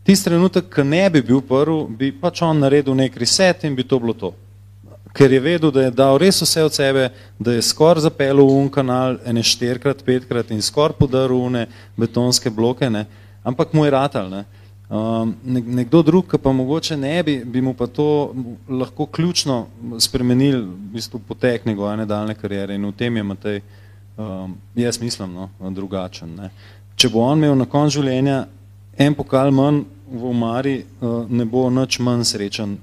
[0.09, 3.85] Tisti trenutek, ko ne bi bil prvi, bi pač on naredil nek reset in bi
[3.85, 4.31] to bilo to.
[5.13, 8.55] Ker je vedel, da je dal res vse od sebe, da je skoraj zapeljal v
[8.57, 11.67] un kanal ene štirikrat, petkrat in skoraj podaril une
[12.01, 13.05] betonske bloke, ne.
[13.45, 14.33] ampak mu je ratal.
[14.33, 14.47] Ne.
[14.89, 18.35] Um, nekdo drug, ki pa mogoče ne bi, bi mu pa to
[18.69, 19.67] lahko ključno
[20.01, 23.61] spremenil v bistvu potek njegove nadaljne karijere in v tem je Matej,
[24.17, 26.33] um, jaz mislim, no, drugačen.
[26.35, 26.51] Ne.
[26.97, 28.47] Če bo on imel na koncu življenja
[28.97, 32.79] en pokal manj v omari, uh, ne bo nič manj srečen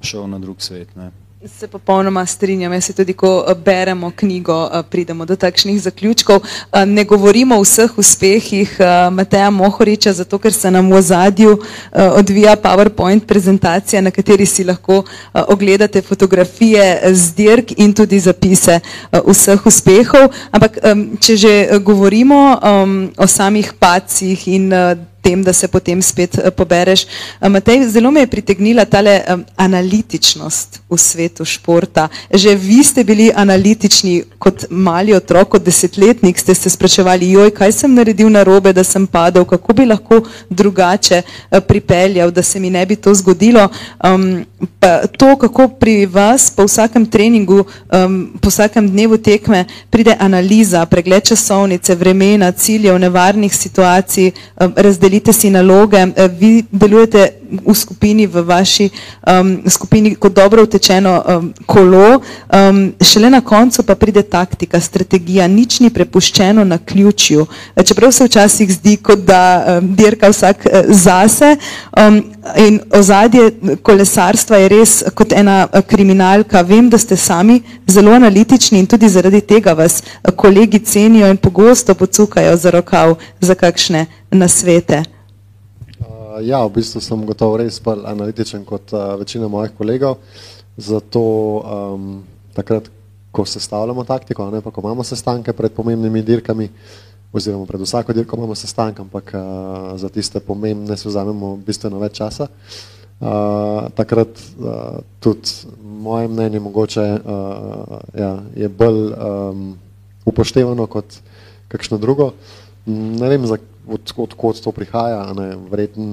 [0.00, 0.96] šel na drug svet.
[0.96, 1.10] Ne.
[1.46, 2.72] Se popolnoma strinjam.
[2.72, 6.40] Jaz se tudi, ko eh, beremo knjigo, eh, pridemo do takšnih zaključkov.
[6.40, 8.78] Eh, ne govorimo o vseh uspehih
[9.10, 11.58] Mateja Mohoriča, zato ker se nam v ozadju
[11.92, 15.02] odvija PowerPoint prezentacija, na kateri si lahko
[15.34, 18.80] ogledate fotografije z dirk in tudi zapise
[19.26, 20.30] vseh uspehov.
[20.50, 20.78] Ampak,
[21.20, 22.58] če že govorimo
[23.16, 24.72] o samih pacih in
[25.24, 27.06] tem, da se potem spet uh, pobereš.
[27.40, 29.22] Uh, Matej, zelo me je pritegnila tale
[29.56, 32.08] analitičnost v svetu športa.
[32.28, 37.72] Že vi ste bili analitični kot mali otrok, kot desetletnik, ste se spraševali, joj, kaj
[37.72, 42.70] sem naredil narobe, da sem padel, kako bi lahko drugače uh, pripeljal, da se mi
[42.70, 43.68] ne bi to zgodilo.
[44.04, 44.44] Um,
[45.16, 51.24] to, kako pri vas po vsakem treningu, um, po vsakem dnevu tekme pride analiza, pregled
[51.24, 58.26] časovnice, vremena, ciljev, nevarnih situacij, um, razdelitev delite si naloge, eh, vi delujete v skupini,
[58.26, 58.90] v vaši
[59.26, 65.46] um, skupini kot dobro utečeno um, kolo, um, šele na koncu pa pride taktika, strategija,
[65.46, 67.46] nič ni prepuščeno na ključju.
[67.76, 71.56] Eh, čeprav se včasih zdi, kot da um, dirka vsak uh, zase
[71.94, 72.22] um,
[72.58, 76.62] in ozadje kolesarstva je res kot ena kriminalka.
[76.62, 80.02] Vem, da ste sami zelo analitični in tudi zaradi tega vas
[80.36, 85.02] kolegi cenijo in pogosto pocukajo za rokav za kakšne nasvete.
[86.00, 90.18] Uh, ja, v bistvu sem gotovo res bolj analitičen kot uh, večina mojih kolegov.
[90.76, 91.22] Zato
[91.62, 92.22] um,
[92.54, 92.90] takrat,
[93.34, 96.68] ko sestavljamo taktiko, ne pa ko imamo sestanke pred pomembnimi dirkami,
[97.34, 102.18] oziroma pred vsako dirko imamo sestanke, ampak uh, za tiste pomembne se vzamemo bistveno več
[102.18, 102.50] časa.
[103.24, 109.62] Uh, takrat uh, tudi moje mnenje mogoče uh, ja, je bolj um,
[110.26, 111.22] upoštevano kot
[111.70, 112.32] kakšno drugo.
[112.86, 115.32] Ne vem, zakaj odkot od to prihaja.
[115.36, 116.06] Ne, vreten,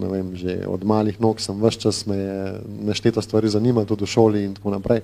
[0.00, 4.04] ne vem, že od malih nog sem vse čas me je nešteta stvari zanima, tudi
[4.04, 5.02] v šoli in tako naprej.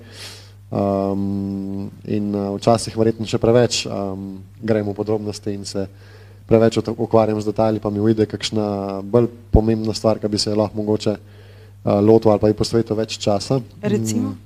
[0.66, 5.86] Um, in uh, včasih verjetno še preveč um, gremo v podrobnosti in se
[6.46, 10.74] preveč ukvarjam z detajli, pa mi ujde kakšna bolj pomembna stvar, ki bi se lahko
[10.82, 13.60] mogoče uh, lotil ali pa ji posvetil več časa.
[13.82, 14.34] Recimo?
[14.34, 14.42] Um,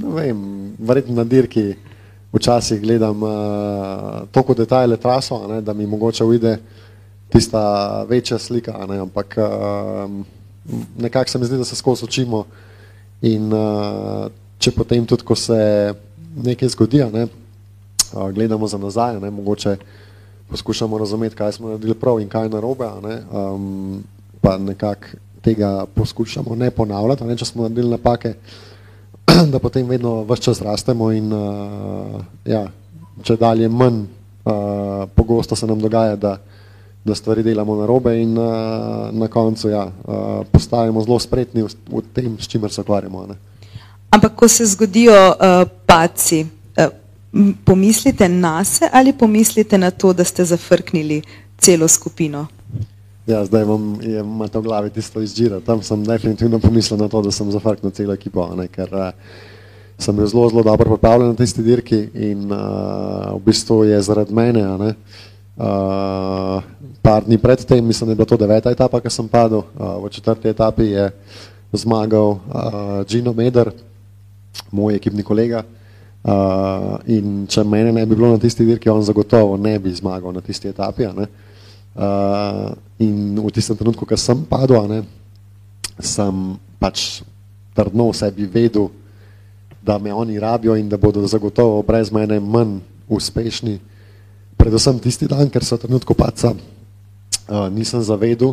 [0.00, 0.40] ne vem,
[0.80, 1.76] verjetno na dirki
[2.32, 3.30] včasih gledam uh,
[4.30, 6.58] toliko detajle traso, ne, da mi mogoče uide
[7.28, 10.10] tista večja slika, ne, ampak uh,
[10.98, 12.44] nekako se mi zdi, da se skozi učimo
[13.22, 14.26] in uh,
[14.58, 15.94] če potem tudi, ko se
[16.44, 17.26] nekaj zgodi, ne,
[18.12, 19.76] uh, gledamo za nazaj, ne, mogoče
[20.50, 24.02] poskušamo razumeti, kaj smo naredili prav in kaj narobe, ne, um,
[24.40, 28.75] pa nekako tega poskušamo ne ponavljati, ne, če smo naredili napake, uh,
[29.52, 32.66] da potem vedno vse čas rastemo in uh, ja,
[33.22, 34.04] če dalje manj
[34.46, 36.36] uh, pogosto se nam dogaja, da,
[37.04, 41.70] da stvari delamo na robe in uh, na koncu ja, uh, postajamo zelo spretni v,
[41.90, 43.26] v tem, s čimer se ukvarjamo.
[43.26, 43.38] Ne.
[44.10, 50.24] Ampak, ko se zgodijo uh, paci, uh, pomislite na se ali pomislite na to, da
[50.24, 51.22] ste zafrknili
[51.58, 52.46] celo skupino?
[53.26, 53.98] Ja, zdaj imam,
[54.52, 55.58] to v glavi tisto izžira.
[55.60, 59.08] Tam sem definitivno pomislil na to, da sem zafrknil celo ekipo, ne, ker uh,
[59.98, 64.30] sem bil zelo, zelo dobro pripravljen na tisti dirki in uh, v bistvu je zaradi
[64.30, 64.90] mene, ne,
[65.58, 66.62] uh,
[67.02, 69.96] par dni pred tem, mislim, da je bila to deveta etapa, ki sem padel, uh,
[70.04, 71.08] v četrti etapi je
[71.74, 73.72] zmagal uh, Gino Meder,
[74.70, 75.64] moj ekipni kolega.
[76.26, 80.30] Uh, in če mene ne bi bilo na tisti dirki, on zagotovo ne bi zmagal
[80.34, 81.10] na tisti etapi.
[81.10, 81.26] Ne.
[81.26, 81.45] Uh,
[81.96, 85.00] Uh, in v tistem trenutku, ko sem padel, ne,
[85.96, 87.24] sem pač
[87.72, 88.92] trdno v sebi vedel,
[89.80, 93.80] da me oni rabijo in da bodo zagotovo brez mene manj uspešni.
[94.60, 98.52] Predvsem tisti dan, ker so v trenutku paca, uh, nisem zavedel,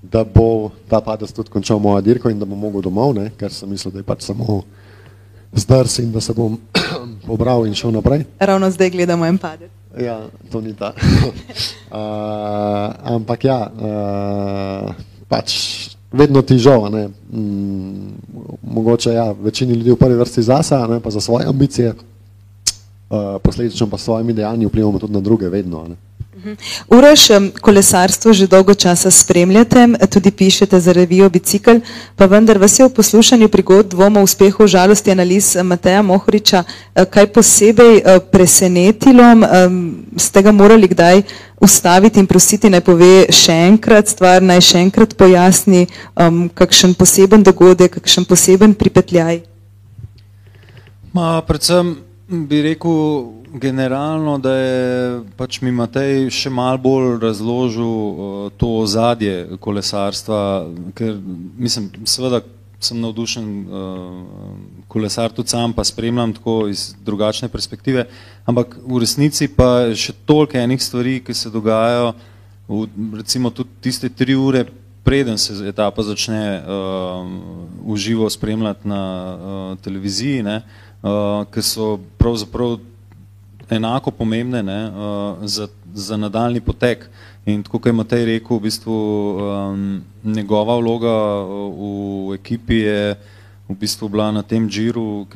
[0.00, 3.52] da bo ta padec tudi končal moja dirko in da bom mogel domov, ne, ker
[3.52, 4.64] sem mislil, da je pač samo
[5.52, 6.56] zdrs in da se bom
[7.28, 8.24] pobral in šel naprej.
[8.40, 9.77] Ravno zdaj gledamo en padec.
[9.96, 10.92] Ja, to ni ta.
[10.92, 11.96] uh,
[13.16, 14.92] ampak ja, uh,
[15.28, 15.52] pač
[16.12, 17.08] vedno ti žal, ne.
[17.32, 18.12] Mm,
[18.62, 23.88] mogoče ja, večini ljudi v prvi vrsti zase, ne, pa za svoje ambicije, uh, posledično
[23.88, 26.07] pa s svojimi dejanji vplivamo tudi na druge vedno, ne.
[26.88, 31.80] Uroš, em, kolesarstvo že dolgo časa spremljate, tudi pišete za revijo Bicikl,
[32.16, 37.26] pa vendar vas je v poslušanju prigod dvoma uspehu žalosti analiz Mateja Mohoriča eh, kaj
[37.32, 39.24] posebej eh, presenetilo,
[40.16, 41.22] ste ga morali kdaj
[41.60, 45.86] ustaviti in prositi naj pove še enkrat stvar, naj še enkrat pojasni
[46.54, 49.42] kakšen poseben dogodek, kakšen poseben pripetljaj.
[51.12, 58.50] Ma, predvsem bi rekel generalno, da je pač mi Matej še mal bolj razložil uh,
[58.60, 60.40] to ozadje kolesarstva,
[60.98, 61.16] ker
[61.56, 62.42] mislim, seveda
[62.84, 64.50] sem navdušen uh,
[64.92, 68.04] kolesar tudi sam, pa spremljam tako iz drugačne perspektive,
[68.46, 72.12] ampak v resnici pa še toliko enih stvari, ki se dogajajo,
[72.68, 72.84] v,
[73.22, 74.66] recimo tudi tiste tri ure
[75.08, 77.24] preden se etapa začne uh,
[77.88, 80.87] v živo spremljati na uh, televiziji, ne, uh,
[81.52, 82.78] ki so pravzaprav
[83.70, 87.08] enako pomembne ne, uh, za, za nadaljni potek.
[87.46, 91.14] In tako, kot je Matej rekel, v bistvu um, njegova vloga
[91.48, 93.16] v ekipi je
[93.68, 95.26] v bistvu bila na tem džiru,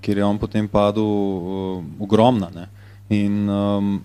[0.00, 2.50] kjer je on potem padel, uh, ogromna.
[2.54, 2.68] Ne.
[3.08, 4.00] In um,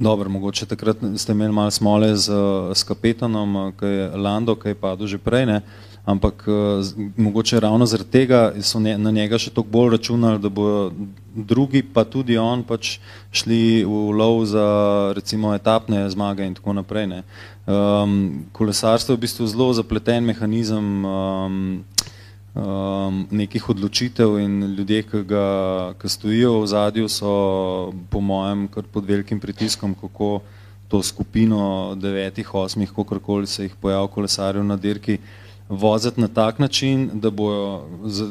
[0.00, 2.32] dobro, mogoče takrat ste imeli malo smole z,
[2.74, 5.60] s kapetanom, ki je Lando, ki je padel že prej, ne,
[6.04, 6.44] ampak
[6.80, 10.90] z, mogoče ravno zaradi tega so ne, na njega še toliko bolj računali, da bodo
[11.34, 12.96] drugi, pa tudi on pač
[13.32, 14.66] šli v lov za
[15.16, 17.06] recimo etapne zmage in tako naprej.
[17.06, 17.22] Ne.
[17.68, 21.84] Um, kolesarstvo je v bistvu zelo zapleten mehanizem um,
[22.54, 25.44] um, nekih odločitev in ljudje, ki, ga,
[26.00, 30.40] ki stojijo v zadju, so po mojem kar pod velikim pritiskom, kako
[30.90, 35.18] to skupino devetih, osmih, kakorkoli se jih pojav kolesarjev na dirki,
[35.68, 37.86] voziti na tak način, da bojo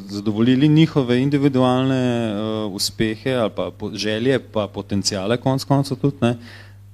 [0.09, 6.37] zadovoljili njihove individualne uh, uspehe ali pa želje, pa potencijale konc koncev tudi, ne,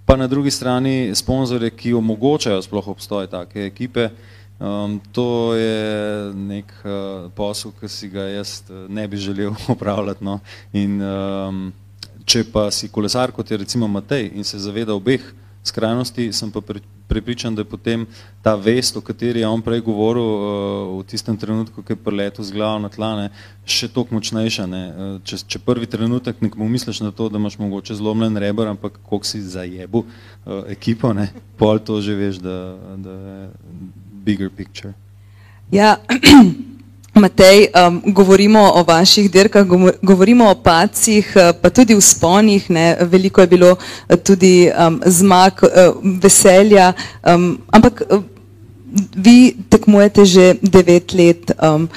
[0.06, 6.34] pa na drugi strani sponzore, ki omogočajo sploh obstoj take ekipe, uh, Um, to je
[6.34, 10.24] nek uh, posel, ki si ga jaz uh, ne bi želel opravljati.
[10.24, 10.40] No.
[10.74, 11.66] In, um,
[12.26, 15.22] če pa si kolesar, kot je recimo Matej, in se zaveda obeh
[15.66, 16.62] skrajnosti, sem pa
[17.08, 18.06] prepričan, da je potem
[18.42, 22.46] ta vest, o kateri je on prej govoril uh, v tistem trenutku, ki je preletel
[22.46, 23.32] z glavo na tlane,
[23.66, 24.70] še toliko močnejša.
[24.70, 24.84] Ne.
[24.88, 29.02] Uh, če, če prvi trenutek nekomu misliš na to, da imaš mogoče zlomljen rebr, ampak
[29.04, 32.60] koliko si zajebu uh, ekipo, ne, pol to že veš, da,
[33.02, 33.42] da je
[34.26, 34.94] bigger picture.
[35.72, 35.98] Ja,
[37.16, 39.68] Matej, um, govorimo o vaših dirkah,
[40.02, 45.00] govorimo o pacih, uh, pa tudi v sponih, ne, veliko je bilo uh, tudi um,
[45.06, 46.92] zmag, uh, veselja,
[47.24, 48.04] um, ampak
[49.16, 51.52] vi tekmujete že devet let.
[51.62, 51.88] Um,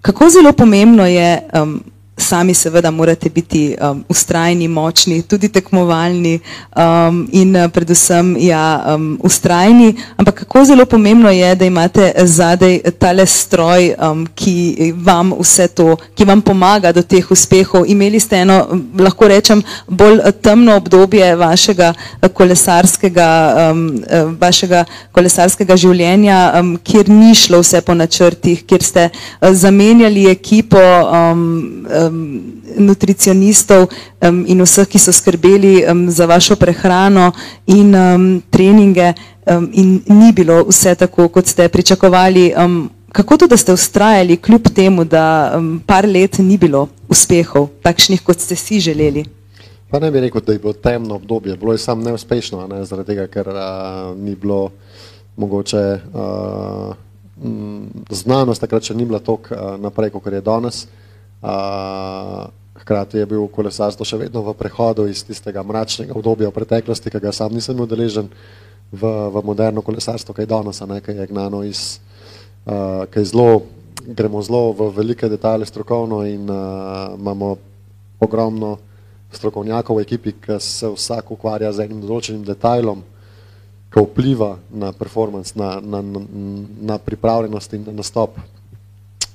[0.00, 1.80] kako zelo pomembno je um,
[2.16, 6.40] sami seveda morate biti um, ustrajni, močni, tudi tekmovalni
[6.76, 12.80] um, in uh, predvsem ja, um, ustrajni, ampak kako zelo pomembno je, da imate zadej
[12.98, 17.88] tale stroj, um, ki vam vse to, ki vam pomaga do teh uspehov.
[17.88, 18.60] Imeli ste eno,
[18.98, 21.94] lahko rečem, bolj temno obdobje vašega
[22.34, 23.30] kolesarskega,
[23.70, 29.48] um, uh, vašega kolesarskega življenja, um, kjer ni šlo vse po načrtih, kjer ste uh,
[29.56, 31.48] zamenjali ekipo, um,
[32.06, 32.40] um,
[32.76, 37.32] nutricionistov um, in vseh, ki so skrbeli um, za vašo prehrano
[37.66, 39.12] in um, treninge
[39.46, 42.52] um, in ni bilo vse tako, kot ste pričakovali.
[42.56, 47.68] Um, kako to, da ste ustrajali kljub temu, da um, par let ni bilo uspehov,
[47.82, 49.24] takšnih, kot ste si želeli?
[49.90, 53.12] Pa ne bi rekel, da je bilo temno obdobje, bilo je sam neuspešno, ne, zaradi
[53.12, 54.70] tega, ker uh, ni bilo
[55.36, 56.94] mogoče uh,
[58.10, 59.38] znanost takrat še ni bila uh,
[59.80, 60.86] naprej, kot je danes.
[61.42, 62.46] Uh,
[62.82, 67.18] hkrati je bil kolesarstvo še vedno v prehodu iz tistega mračnega obdobja v preteklosti, ki
[67.18, 68.28] ga sam nisem udeležen
[68.94, 71.98] v, v moderno kolesarstvo, kaj danes, a ne, kaj je gnano iz,
[72.62, 73.64] uh, kaj zelo,
[74.06, 77.56] gremo zelo v velike detalje strokovno in uh, imamo
[78.22, 78.76] ogromno
[79.34, 83.02] strokovnjakov v ekipi, ki se vsak ukvarja z enim določenim detajlom,
[83.90, 86.22] ki vpliva na performance, na, na, na,
[86.94, 88.38] na pripravljenost in na nastop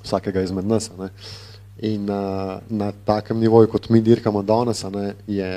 [0.05, 0.87] vsakega izmed nas.
[0.95, 1.11] Ne.
[1.11, 1.46] Uh,
[1.85, 5.49] In uh, na takem nivoju, kot mi dirkamo danes, ne, je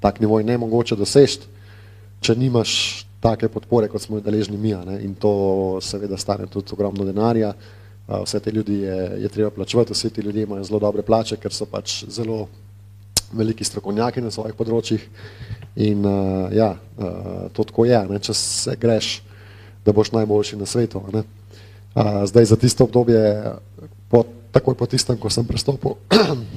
[0.00, 1.46] tak nivoj ne mogoče doseči,
[2.20, 4.74] če nimaš take podpore, kot smo jo deležni mi.
[4.74, 7.52] Ne, in to seveda stane tudi ogromno denarja.
[8.06, 11.36] Uh, vse te ljudi je, je treba plačevati, vsi ti ljudje imajo zelo dobre plače,
[11.36, 12.48] ker so pač zelo
[13.32, 15.06] veliki strokovnjaki na svojih področjih.
[15.86, 19.20] In uh, ja, uh, to tako je, ne, če se greš
[19.86, 21.02] da boš najboljši na svetu.
[21.12, 21.22] ne.
[21.94, 23.52] A, zdaj za tisto obdobje,
[24.10, 25.96] po, takoj po tistem, ko sem prestopil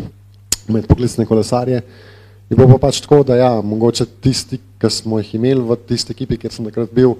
[0.73, 1.81] med poklicne kolesarje,
[2.49, 6.15] je bilo pa pač tako, da ja, mogoče tisti, ki smo jih imeli v tisti
[6.15, 7.15] ekipi, kjer sem takrat bil,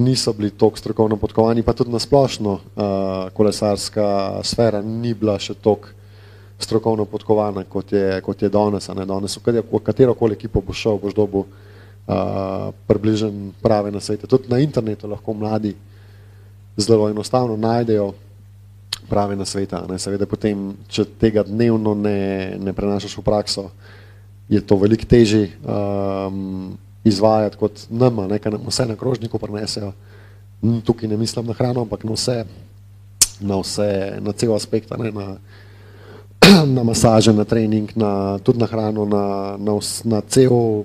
[0.00, 2.62] niso bili toliko strokovno podkovani, pa tudi nasplošno uh,
[3.36, 5.96] kolesarska sfera ni bila še toliko
[6.60, 8.88] strokovno podkovana, kot je, kot je danes.
[8.92, 9.06] Ne?
[9.08, 14.28] Danes v katero koli ekipo boš šel, boš dobil uh, približen prave na svete.
[14.28, 15.74] Tudi na internetu lahko mladi
[16.76, 18.12] zelo enostavno najdejo
[19.10, 19.82] prave na sveta.
[19.90, 19.98] Ne?
[19.98, 23.66] Seveda potem, če tega dnevno ne, ne prenašaš v prakso,
[24.50, 29.92] je to veliko težje um, izvajati kot nama, nekaj nam vse na krožniku prenesejo.
[30.84, 32.44] Tukaj ne mislim na hrano, ampak na vse,
[33.40, 33.90] na vse,
[34.20, 35.26] na cel aspekt, ne, na,
[36.76, 39.24] na masaže, na trening, na, tudi na hrano, na,
[39.58, 40.84] na, vs, na cel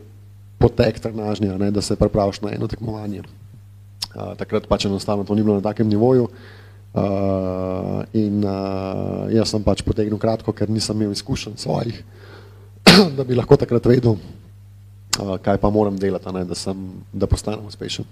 [0.62, 3.26] potek trenažnja, ne, da se pripraviš na eno tekmovanje.
[4.16, 6.30] Uh, takrat pač enostavno to ni bilo na takem nivoju.
[6.30, 6.55] Uh,
[8.16, 11.98] in uh, jaz sem pač potegnil kratko, ker nisem imel izkušenj svojih,
[13.18, 17.68] da bi lahko takrat vedel, uh, kaj pa moram delati, ne, da, sem, da postanem
[17.68, 18.08] uspešen.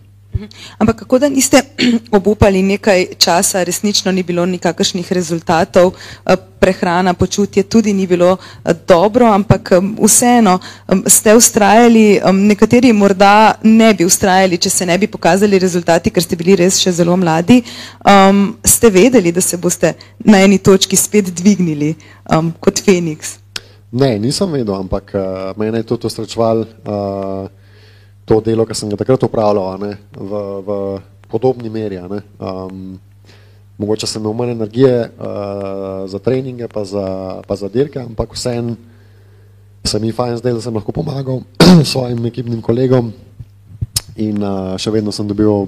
[0.78, 1.62] Ampak kako da niste
[2.12, 5.94] obupali nekaj časa, resnično ni bilo nikakršnih rezultatov,
[6.26, 10.60] eh, prehrana, počutje tudi ni bilo eh, dobro, ampak em, vseeno
[11.08, 16.36] ste ustrajali, nekateri morda ne bi ustrajali, če se ne bi pokazali rezultati, ker ste
[16.36, 17.62] bili res še zelo mladi.
[18.06, 21.94] Um, ste vedeli, da se boste na eni točki spet dvignili
[22.30, 23.38] um, kot Feniks?
[23.92, 27.63] Ne, nisem vedel, ampak uh, mene je tudi osrečval uh,
[28.26, 30.78] to delo, ki sem ga takrat upravljal ne, v, v
[31.32, 32.00] podobni meri.
[32.00, 32.22] ne.
[32.40, 33.00] Um,
[33.78, 38.76] mogoče sem imel manj energije uh, za treninge, pa za, pa za dirke, ampak vseeno
[39.84, 41.42] se mi fajn zdelo, da sem lahko pomagal
[41.92, 43.12] svojim ekipnim kolegom
[44.16, 45.68] in uh, še vedno sem dobil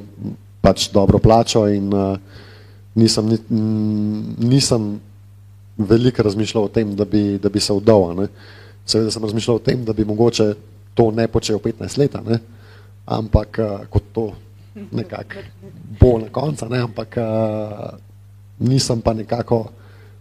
[0.63, 2.15] pač dobro plačo in uh,
[2.95, 3.33] nisem,
[4.39, 4.95] nisem
[5.77, 8.27] veliko razmišljal o tem, da bi, da bi se ne.
[8.85, 10.53] Seveda sem razmišljal o tem, da bi mogoče
[10.95, 12.15] to ne počel 15 let,
[13.05, 14.31] ampak uh, kot to
[14.91, 15.43] nekako
[15.99, 17.95] bo na koncu, ne, ampak uh,
[18.59, 19.69] nisem pa nekako,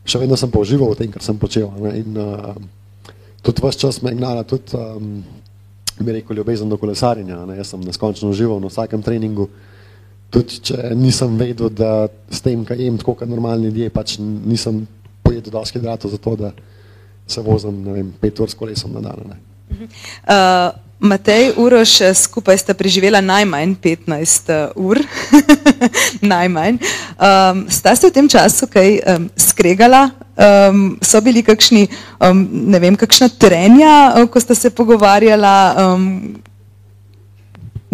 [0.07, 1.71] še vedno sem pa užival v tem, kar sem počel.
[1.81, 2.55] Ne, in uh,
[3.43, 5.23] tudi vse čas me je gnala tudi, um,
[5.99, 7.45] bi rekel, ljubezen do kolesarjenja.
[7.47, 9.49] Ne, jaz sem neskončno užival na vsakem treningu.
[10.35, 14.85] Tudi če nisem vedel, da s tem, kaj jem, tako kot normalni ljudje, pač nisem
[15.23, 16.51] pojedel dosti hidratov za to, da
[17.27, 19.23] se vozim, ne vem, pet ur s kolesom na dan.
[19.31, 19.54] Ne.
[19.71, 20.73] Uh,
[21.05, 24.97] Matej, Uroš, eh, skupaj sta preživela najmanj 15 uh, ur,
[26.33, 26.79] najmanj.
[27.21, 30.11] Um, sta se v tem času kaj um, skregala?
[30.35, 31.89] Um, so bili kakšni,
[32.25, 35.75] um, ne vem, kakšna trenja, uh, ko sta se pogovarjala?
[35.77, 36.41] Um,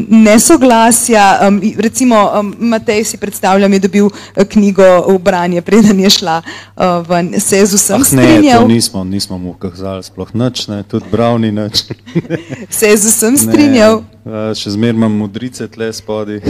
[0.09, 6.11] nesoglasja, um, recimo um, Matej si predstavljam, je dobil eh, knjigo v branje, preden je
[6.11, 10.03] šla uh, ven, se je z vsem Ah, ne, strinjal, to nismo, nismo mu kazali
[10.03, 11.85] sploh nič, ne, tudi bral ni nič.
[12.79, 14.03] se je z vsem Ne, strinjal.
[14.25, 16.41] a, Še zmeraj imam modrice tle spodaj.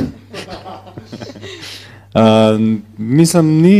[2.14, 2.58] Uh,
[3.20, 3.78] mislim, ni,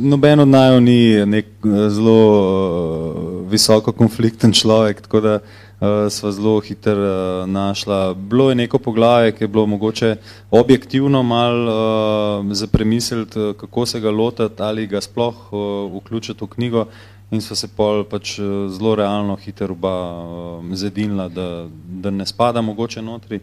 [0.00, 1.46] noben od naju ni nek
[1.90, 5.67] zelo uh, visoko konflikten človek, tako da uh,
[6.10, 8.14] sva zelo hitro uh, našla.
[8.14, 10.16] Bilo je neko poglavje, ki je bilo mogoče
[10.50, 16.44] objektivno mal uh, za premisliti, eh, kako se ga lotiti ali ga sploh uh, vključiti
[16.44, 16.86] v knjigo
[17.30, 22.26] in sva se pol pač eh, zelo realno hitro oba uh, zedinila, da, da ne
[22.26, 23.40] spada mogoče notri.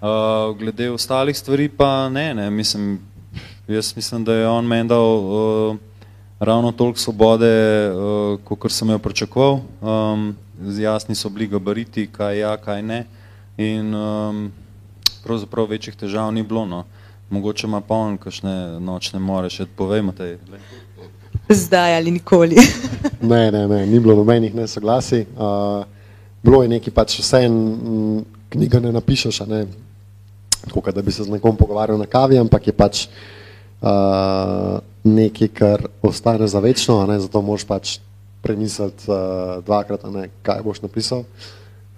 [0.00, 2.98] Uh, glede ostalih stvari pa ne, ne, mislim,
[3.68, 5.76] Jaz mislim, da je on meni dal uh,
[6.40, 9.60] ravno toliko svobode, uh, kot sem jo pričakoval.
[9.80, 10.36] Um,
[10.78, 13.04] jasni so bili gabariti, kaj ja, kaj ne.
[13.56, 14.52] In um,
[15.24, 16.66] pravzaprav večjih težav ni bilo.
[16.66, 16.84] No.
[17.30, 20.36] Mogoče ima pa on kakšne nočne more, še povejmo te.
[21.48, 22.56] Zdaj ali nikoli.
[23.20, 25.24] Ne, ne, ne, ni bilo nobenih nesoglasij.
[25.34, 25.82] Uh,
[26.42, 28.20] bilo je nekaj, pač vse en mm,
[28.54, 29.60] knjiga ne napišeš, a ne,
[30.64, 33.02] tako da bi se z nekom pogovarjal na kavi, ampak je pač
[33.82, 37.98] uh, nekaj, kar ostane za večno, a ne, zato moraš pač
[38.42, 41.24] premisliti uh, dvakrat, a ne, kaj boš napisal.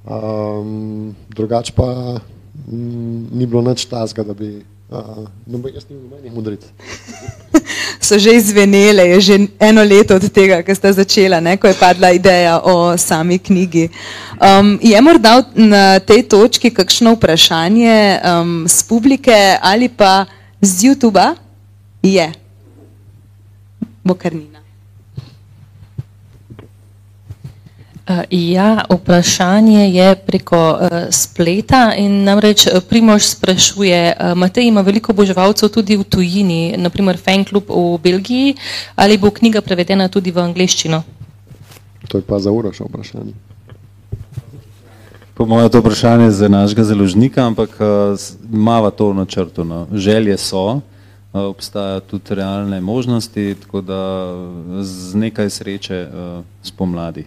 [0.05, 2.17] Um, drugač pa
[2.67, 6.65] mm, ni bilo nič tazga, da bi, uh, no, jaz nimam nobenih modric.
[8.01, 11.79] So že izvenele, je že eno leto od tega, ko sta začela, ne, ko je
[11.79, 13.87] padla ideja o sami knjigi.
[14.41, 20.27] Um, je morda na tej točki kakšno vprašanje um, z publike ali pa
[20.59, 21.39] z YouTuba?
[22.03, 22.27] Je.
[24.03, 24.59] Bo karnina.
[24.59, 24.61] Uh,
[28.31, 35.13] ja, vprašanje je preko uh, spleta in namreč uh, Primož sprašuje, uh, Matej ima veliko
[35.13, 38.55] oboževalcev tudi v tujini, naprimer fan klub v Belgiji,
[38.97, 41.03] ali bo knjiga prevedena tudi v angleščino?
[42.09, 43.35] To je pa za uro še vprašanje.
[45.35, 48.15] Po mojem, to vprašanje za našega založnika, ampak uh,
[48.51, 49.65] mava to v načrtu.
[49.65, 49.87] No.
[49.93, 50.81] Želje so,
[51.33, 54.01] obstajajo tudi realne možnosti, tako da
[54.83, 56.09] z nekaj sreče
[56.63, 57.25] spomladi.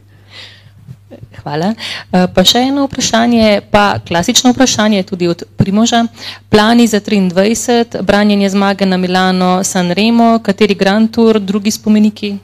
[1.44, 1.74] Hvala.
[2.12, 6.06] Eh, Pa še eno vprašanje, pa klasično vprašanje tudi od Primoža.
[6.50, 12.38] Plani za 23, branjenje zmage na Milano, San Remo, kateri Grand Tour, drugi spomeniki?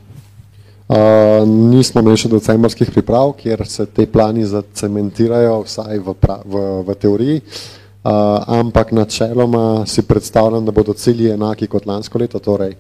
[0.90, 6.64] Uh, nismo imeli še decembrskih priprav, kjer se te plani zacementirajo, vsaj v, pra, v,
[6.88, 12.74] v teoriji, uh, ampak načeloma si predstavljam, da bodo cilji enaki kot lansko leto, torej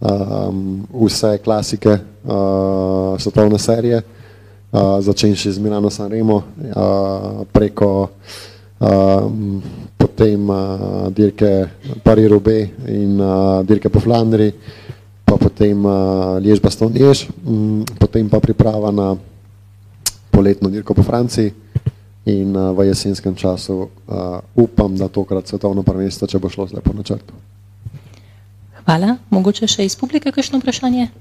[0.00, 4.21] um, vse klasike uh, svetovne serije, uh,
[4.72, 6.44] začenši z Milano Sanremo, uh,
[7.52, 8.08] preko
[8.80, 9.60] um,
[10.00, 11.68] potem uh, dirke
[12.00, 14.56] Paris-Roubaix in uh, dirke po Flandriji,
[15.28, 19.12] pa potem uh, Liež Baston Liež, um, potem pa priprava na
[20.32, 21.52] poletno dirko po Franciji
[22.24, 26.80] in uh, v jesenskem času uh, upam, da tokrat svetovno prvenstvo, če bo šlo zle
[26.80, 27.36] po načrtu.
[28.82, 29.20] Hvala.
[29.30, 31.12] Mogoče še iz publike kakšno vprašanje?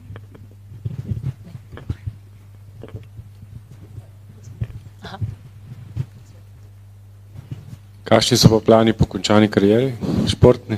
[8.11, 9.93] Kakšni so pa plani po končani karieri,
[10.27, 10.75] športni?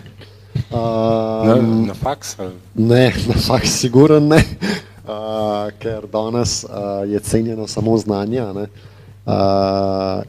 [0.70, 2.38] Na, Uh, na faks?
[2.38, 2.54] Ali?
[2.78, 4.38] Ne, na fakt sigurno ne,
[5.10, 10.22] uh, ker danes uh, je cenjeno samo znanje, uh,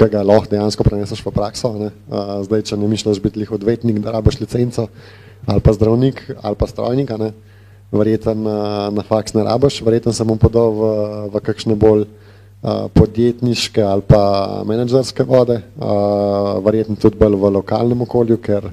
[0.00, 1.74] ki ga lahko dejansko preneseš v prakso.
[1.76, 1.92] Ne.
[2.08, 4.88] Uh, zdaj, če ne misliš biti lih odvetnik, da rabiš licenco,
[5.44, 7.12] ali pa zdravnik, ali pa strojnik,
[7.92, 10.90] verjeten uh, na faks ne rabiš, verjeten se bom podal v,
[11.36, 12.29] v kakšne bolj uh,
[12.62, 15.60] podjetniške ali pa menedžerske vode,
[16.64, 18.68] verjetno tudi bolj v lokalnem okolju, ker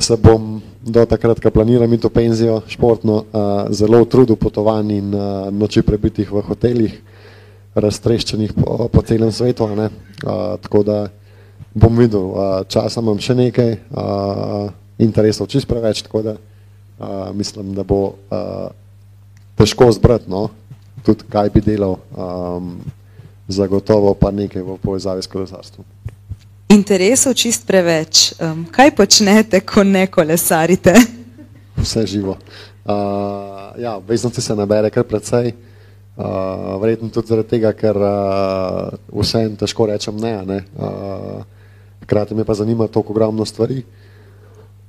[0.00, 3.24] se bom do takrat, ko planiram v penzijo športno,
[3.70, 5.14] zelo trudil potovanj in
[5.52, 6.94] noči prebitih v hotelih,
[7.74, 9.68] raztreščenih po, po celem svetu.
[9.76, 9.90] ne.
[10.60, 11.08] Tako da
[11.74, 13.76] bom videl, časa imam še nekaj,
[14.98, 16.34] interesov čist preveč, tako da
[17.32, 18.16] mislim, da bo
[19.60, 20.48] težko zbrati, no,
[21.04, 22.76] tudi kaj bi delal, um,
[23.48, 25.86] zagotovo pa nekaj v povezavi s kolesarstvom.
[26.70, 28.30] Interesov čist preveč.
[28.38, 30.94] Um, kaj počnete, ko ne kolesarite?
[31.80, 32.36] Vse živo.
[32.86, 35.52] Uh, ja, obveznosti se nabere kar precej,
[36.16, 40.34] uh, verjetno tudi zaradi tega, ker uh, vsem težko rečem ne.
[40.46, 40.60] ne.
[40.78, 41.42] Uh,
[42.06, 43.82] hkrati me pa zanima toliko ogromno stvari.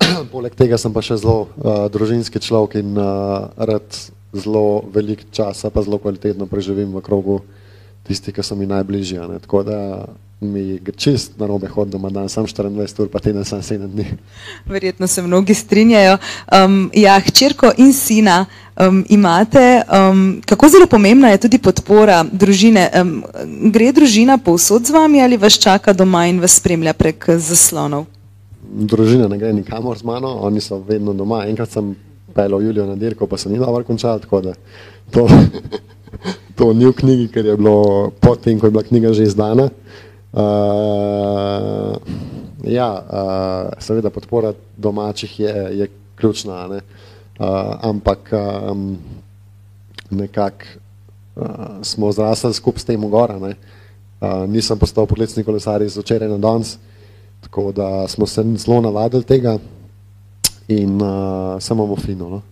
[0.34, 3.90] Poleg tega sem pa še zelo uh, družinski človek in uh, rad
[4.34, 7.42] zelo velik časa, pa zelo kvalitetno preživim v krogu
[8.08, 9.20] tistih, ki so mi najbližji.
[9.42, 10.06] Tako da
[10.42, 13.88] mi gre čist na robe hod doma dan, sam 24 ur, pa teden sam 7
[13.88, 14.06] dni.
[14.66, 16.18] Verjetno se mnogi strinjajo.
[16.50, 18.46] Um, ja, hčerko in sina
[18.80, 19.82] um, imate.
[19.86, 22.90] Um, kako zelo pomembna je tudi podpora družine?
[23.02, 23.22] Um,
[23.72, 28.08] gre družina povsod z vami ali vas čaka doma in vas spremlja prek zaslonov?
[28.72, 31.44] družina ne gre nikamor z mano, oni so vedno doma.
[31.48, 31.96] Enkrat sem
[32.32, 34.54] pelil Julijo na dirko, pa se ni dobro končal, tako da
[35.12, 35.28] to,
[36.58, 39.70] to ni v knjigi, ker je bilo potem, ko je bila knjiga že izdana.
[40.32, 41.98] Uh,
[42.64, 46.80] ja, uh, seveda podpora domačih je, je ključna, ne?
[47.40, 48.98] uh, ampak um,
[50.10, 50.66] nekako
[51.36, 51.46] uh,
[51.82, 53.40] smo zrasli skupaj s tem v gora.
[53.40, 53.56] ne.
[54.22, 56.78] Uh, nisem postal poklicni kolesar iz včeraj na danes,
[57.42, 59.58] tako da smo se zelo navadili tega
[60.80, 62.30] in uh, samo bomo fino.
[62.30, 62.51] No?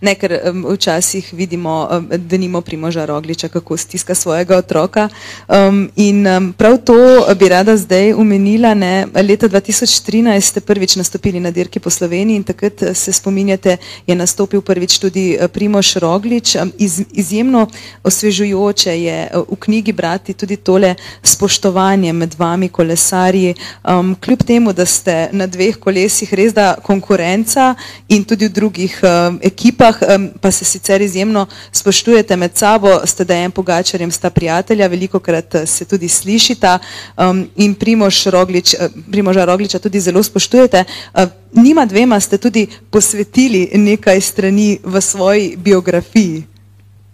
[0.00, 5.08] Ne, ker um, včasih vidimo, um, da nimo Primoža Rogliča, kako stiska svojega otroka.
[5.48, 6.94] Um, in um, prav to
[7.38, 8.74] bi rada zdaj omenila.
[8.74, 13.76] Ne, leta 2013 ste prvič nastopili na dirki po Sloveniji in takrat eh, se spominjate,
[14.06, 16.54] je nastopil prvič tudi eh, Primož Roglič.
[16.56, 17.66] Um, iz, izjemno
[18.02, 23.54] osvežujoče je eh, v knjigi brati tudi tole spoštovanje med vami, kolesarji.
[23.84, 27.74] Um, kljub temu, da ste na dveh kolesih res da konkurenca
[28.08, 29.69] in tudi v drugih um, ekipah,
[30.16, 35.54] um, pa se sicer izjemno spoštujete med sabo, ste Dejan Pogačarjem, sta prijatelja, veliko krat
[35.66, 36.78] se tudi slišita
[37.16, 40.84] um, in Primož Roglič, eh, Primoža Rogliča tudi zelo spoštujete.
[41.14, 41.20] Uh,
[41.52, 46.44] njima dvema ste tudi posvetili nekaj strani v svoji biografiji.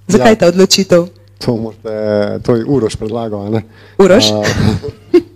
[0.07, 0.39] Zakaj Ja.
[0.39, 1.07] ta odločitev?
[1.39, 3.47] To, morate, to je Uroš predlagal.
[3.47, 3.63] a ne?
[3.99, 4.25] Uroš?
[4.31, 4.47] Uh,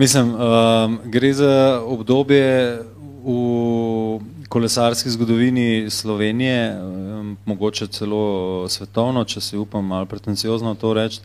[0.00, 2.78] Mislim, um, gre za obdobje,
[3.24, 6.78] v kolesarski zgodovini Slovenije,
[7.44, 11.20] mogoče celo svetovno, če se upam malo pretenciozno to reči,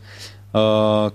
[0.54, 1.10] uh,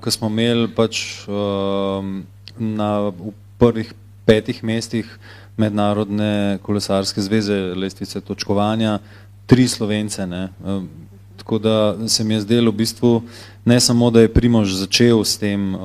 [0.00, 2.26] ko smo imeli pač um,
[2.58, 3.12] na,
[3.58, 3.94] prvih
[4.28, 5.08] petih mestih
[5.56, 8.98] mednarodne kolesarske zveze lestvice točkovanja
[9.46, 10.26] tri Slovence.
[10.26, 10.50] Ne.
[10.60, 10.88] Um,
[11.36, 13.22] tako da se mi je zdelo v bistvu
[13.64, 15.80] ne samo, da je Primož začel s tem, uh,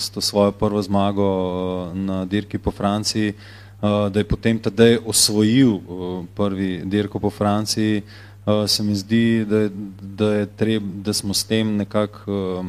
[0.00, 4.98] s to svojo prvo zmago uh, na dirki po Franciji, uh, da je potem tedaj
[5.06, 8.02] osvojil uh, prvi dirko po Franciji,
[8.46, 9.68] uh, se mi zdi, da,
[10.02, 12.64] da, je treb, da smo s tem nekako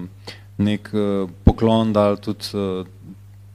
[0.57, 2.88] nek uh, poklon dali tudi uh,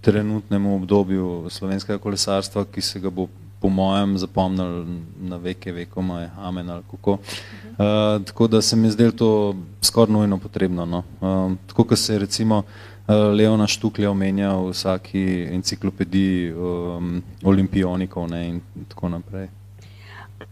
[0.00, 3.28] trenutnemu obdobju slovenskega kolesarstva, ki se ga bo
[3.60, 7.12] po mojem zapomnili na veke vekoma je amen ali kako.
[7.12, 10.84] Uh, tako da se mi zdelo to skoraj nujno potrebno.
[10.86, 10.98] No.
[11.20, 18.48] Uh, tako, kot se recimo uh, Leona Štuklja omenja v vsaki enciklopediji um, olimpionikov ne,
[18.48, 19.48] in tako naprej.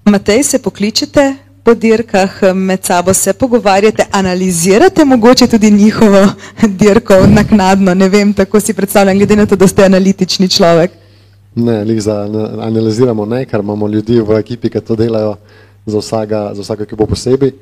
[0.05, 1.35] Matej, se pokličete
[1.65, 6.27] po dirkah, med sabo se pogovarjate, analizirate mogoče tudi njihovo
[6.81, 10.91] dirko naknadno, ne vem, tako si predstavljam, glede na to, da ste analitični človek.
[11.55, 12.23] Ne, lih za
[12.61, 15.37] analiziramo ne, ker imamo ljudi v ekipi, ki to delajo
[15.87, 17.53] za vsega, za vsega ki bo posebej.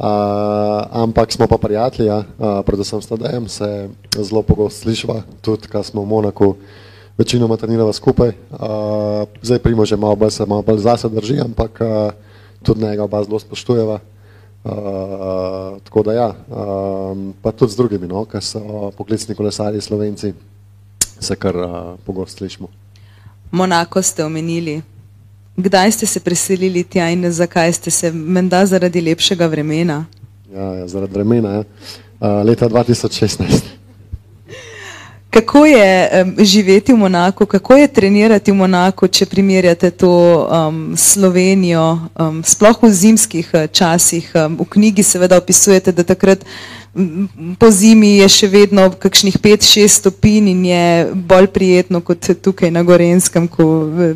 [0.00, 2.24] Ampak smo pa prijatelji, ja.
[2.66, 6.54] predvsem s Tadejem se zelo pogosto slišva, tudi ko smo v Monaku
[7.20, 8.28] večinoma trenirali skupaj.
[8.28, 8.58] Uh,
[9.42, 12.12] zdaj primo že malo bolj se malo bolj zase drži, ampak uh,
[12.62, 13.98] tudi njega oba zelo spoštujeva.
[14.64, 14.72] Uh,
[15.84, 20.32] tako da ja, um, pa tudi z drugimi, no, ker so poklicni kolesari slovenci,
[21.20, 21.54] se kar
[22.04, 22.68] pogosto slišimo.
[23.50, 24.82] Monako ste omenili.
[25.62, 30.04] Kdaj ste se preselili tja in zakaj ste se, menda zaradi lepšega vremena?
[30.52, 31.64] Ja, ja zaradi vremena, ja.
[32.20, 33.80] Uh, leta 2016.
[35.30, 40.96] Kako je um, živeti v Monaku, kako je trenirati v Monaku, če primerjate to um,
[40.96, 44.32] Slovenijo, um, sploh v zimskih časih?
[44.34, 46.42] Um, v knjigi seveda opisujete, da takrat
[47.58, 52.82] po zimi je še vedno kakšnih 5-6 stopinj in je bolj prijetno kot tukaj na
[52.82, 53.64] Gorenskem, ko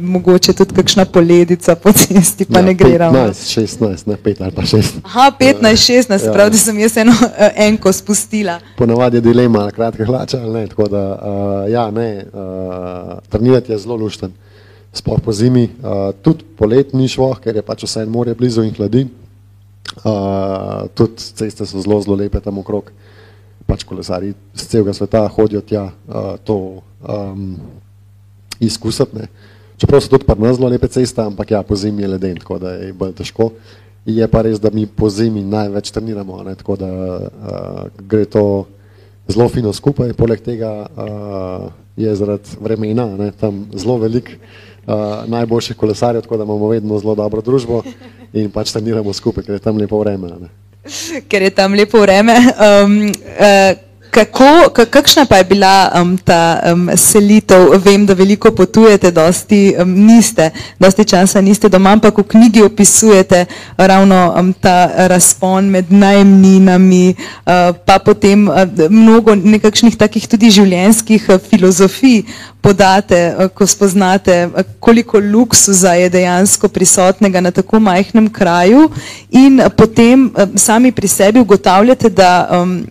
[0.00, 3.28] mogoče tudi kakšna poledica po cesti pa ja, ne gre ravno.
[3.30, 5.00] 15, 16, ne 5 ali pa 6.
[5.04, 8.58] Aha, 15, 16, ja, prav, da sem jaz eno eh, enko spustila.
[8.78, 13.78] Ponavadi je dilema, kratke hlače ali ne, tako da uh, ja, ne, uh, trenirati je
[13.78, 14.34] zelo lušten.
[14.94, 18.74] Sploh po zimi, uh, tudi poletni švoh, ker je pač vse en morje blizu in
[18.74, 19.06] hladi,
[19.92, 22.90] Uh, tudi ceste so zelo, zelo lepe tam okrog.
[23.64, 27.56] Pač kolesari z celega sveta hodijo tja uh, to um,
[28.60, 29.28] izkusiti.
[29.76, 32.58] Čeprav so tudi pri nas zelo lepe ceste, ampak ja, po zimi je leden, tako
[32.58, 33.52] da je bolj težko.
[34.04, 36.54] Je pa res, da mi po zimi največ treniramo, ne?
[36.54, 38.66] tako da uh, gre to
[39.28, 40.12] zelo fino skupaj.
[40.12, 43.32] Poleg tega uh, je zaradi vremena ne?
[43.32, 44.73] tam zelo velik uh,
[45.26, 47.82] najboljših kolesarjev, tako da imamo vedno zelo dobro družbo
[48.32, 50.28] in pač treniramo skupaj, ker je tam lepo vreme.
[50.40, 50.52] Ne?
[51.28, 52.36] Ker je tam lepo vreme.
[52.36, 53.83] Um, uh,
[54.14, 57.74] Kako, kakšna pa je bila um, ta um, selitev?
[57.82, 63.44] Vem, da veliko potujete, dosti um, niste, dosti časa niste doma, ampak v knjigi opisujete
[63.76, 71.26] ravno um, ta razpon med najemninami, uh, pa potem uh, mnogo nekakšnih takih tudi življenjskih
[71.34, 72.22] uh, filozofij
[72.62, 78.92] podate, uh, ko spoznate, uh, koliko luksuza je dejansko prisotnega na tako majhnem kraju
[79.34, 82.84] in uh, potem uh, sami pri sebi ugotavljate, da um,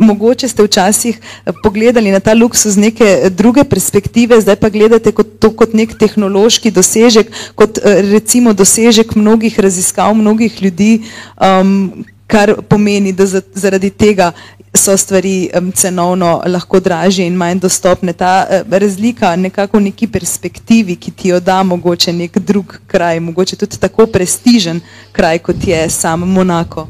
[0.00, 4.68] mogoče ste včasih eh, pogledali na ta luksus z neke eh, druge perspektive, zdaj pa
[4.68, 11.02] gledate kot, to kot nek tehnološki dosežek, kot eh, recimo dosežek mnogih raziskav, mnogih ljudi,
[11.36, 14.32] um, kar pomeni, da zaradi tega
[14.74, 18.12] so stvari um, cenovno lahko dražje in manj dostopne.
[18.12, 23.20] Ta uh, razlika nekako v neki perspektivi, ki ti jo da mogoče nek drug kraj,
[23.20, 24.80] mogoče tudi tako prestižen
[25.12, 26.88] kraj, kot je sam Monako.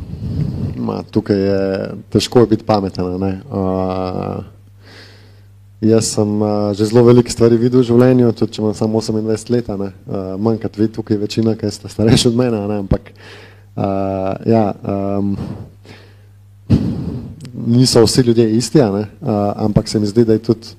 [0.91, 3.07] Ma, tukaj je težko biti pameten.
[3.07, 4.43] Uh,
[5.81, 9.55] jaz sem uh, že zelo veliko stvari videl v življenju, tudi če imam samo 28
[9.55, 12.65] let, uh, manj kot vi, tukaj večina, ki ste starejši od mene.
[12.67, 12.81] Ne?
[12.83, 15.37] Ampak uh, ja, um,
[17.71, 19.07] niso vsi ljudje isti, uh,
[19.63, 20.75] ampak se mi zdi, da je tudi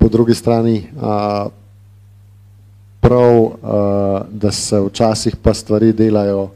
[0.00, 1.52] po drugi strani uh,
[3.04, 3.52] prav, uh,
[4.32, 6.48] da se včasih pa stvari delajo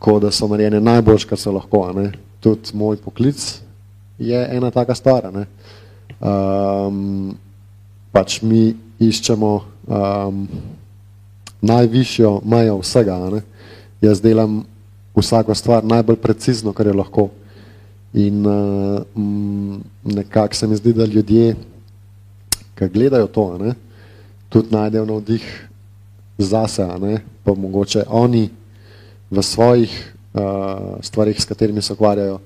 [0.00, 1.92] tako da so narejene najboljš, kar so lahko.
[1.92, 2.12] Ne.
[2.40, 3.60] Tudi moj poklic
[4.18, 5.26] je ena taka stvar.
[6.20, 7.34] Um,
[8.12, 9.50] pač mi iščemo
[9.86, 10.46] um,
[11.60, 13.18] najvišjo mejo vsega.
[13.34, 13.42] Ne.
[14.00, 14.62] Jaz delam
[15.16, 17.28] vsako stvar najbolj precizno, kar je lahko.
[18.16, 19.02] In uh,
[20.04, 21.56] nekako se mi zdi, da ljudje,
[22.74, 23.74] ki gledajo to, ne,
[24.48, 25.44] tudi najdejo navdih
[26.38, 28.48] zase, ne, pa mogoče oni
[29.30, 29.90] v svojih
[30.34, 32.40] uh, stvarih, s katerimi se ukvarjajo,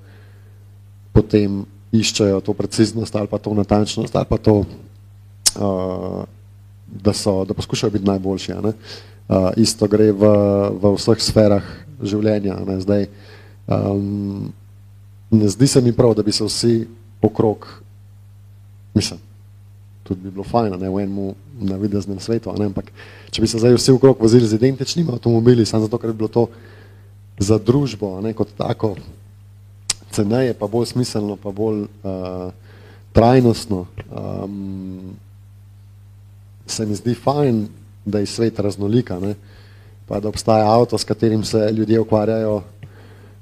[1.13, 1.65] potem
[1.95, 6.25] iščejo to preciznost ali pa to natančnost ali pa to, uh,
[6.87, 8.53] da, so, da poskušajo biti najboljši.
[8.53, 8.75] Uh,
[9.57, 10.23] isto gre v,
[10.77, 11.65] v vseh sferah
[12.03, 12.59] življenja.
[12.67, 13.09] Ne, Zdaj,
[13.67, 14.53] um,
[15.31, 16.85] ne zdi se mi prav, da bi se vsi
[17.25, 17.65] okrog,
[18.95, 19.21] mislim,
[20.05, 22.91] tudi bi bilo fajn, ne v enem navideznem svetu, ne, ampak
[23.31, 26.29] če bi se zdaj vsi okrog vozili z identičnimi avtomobili, samo zato, ker bi bilo
[26.29, 26.49] to
[27.39, 28.95] za družbo, ne, kot tako,
[30.15, 32.51] ceneje, pa bolj smiselno, pa bolj uh,
[33.13, 33.87] trajnostno.
[34.11, 35.15] Um,
[36.67, 37.67] se mi zdi fajn,
[38.05, 39.35] da je svet raznolika, ne?
[40.07, 42.63] pa da obstaja avto, s katerim se ljudje ukvarjajo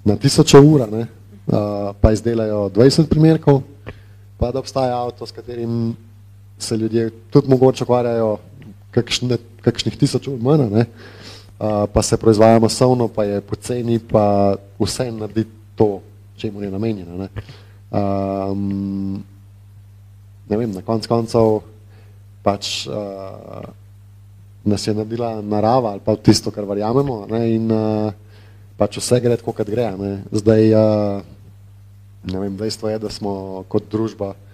[0.05, 1.07] na tisoče ura, ne?
[1.47, 3.63] Uh, pa izdelajo 20 primerkov,
[4.39, 5.97] pa da obstaja avto, s katerim
[6.63, 8.37] se ljudje tudi mogoče ukvarjajo
[8.93, 10.87] kakšne, kakšnih tisoč ur manj, ne?
[11.63, 15.45] Uh, pa se proizvaja masovno, pa je poceni, pa vse naredi
[15.79, 16.01] to,
[16.37, 17.17] čemu je namenjena.
[17.17, 17.29] Ne,
[17.91, 19.23] um,
[20.49, 21.61] ne vem, na konc koncev
[22.43, 23.63] pač uh,
[24.67, 28.11] nas je naredila narava ali pa tisto, kar verjamemo ne, in uh,
[28.77, 29.93] pač vse gre tako, kot gre.
[29.99, 30.13] Ne.
[30.35, 31.23] Zdaj, uh,
[32.27, 34.52] ne vem, dejstvo je, da smo kot družba uh,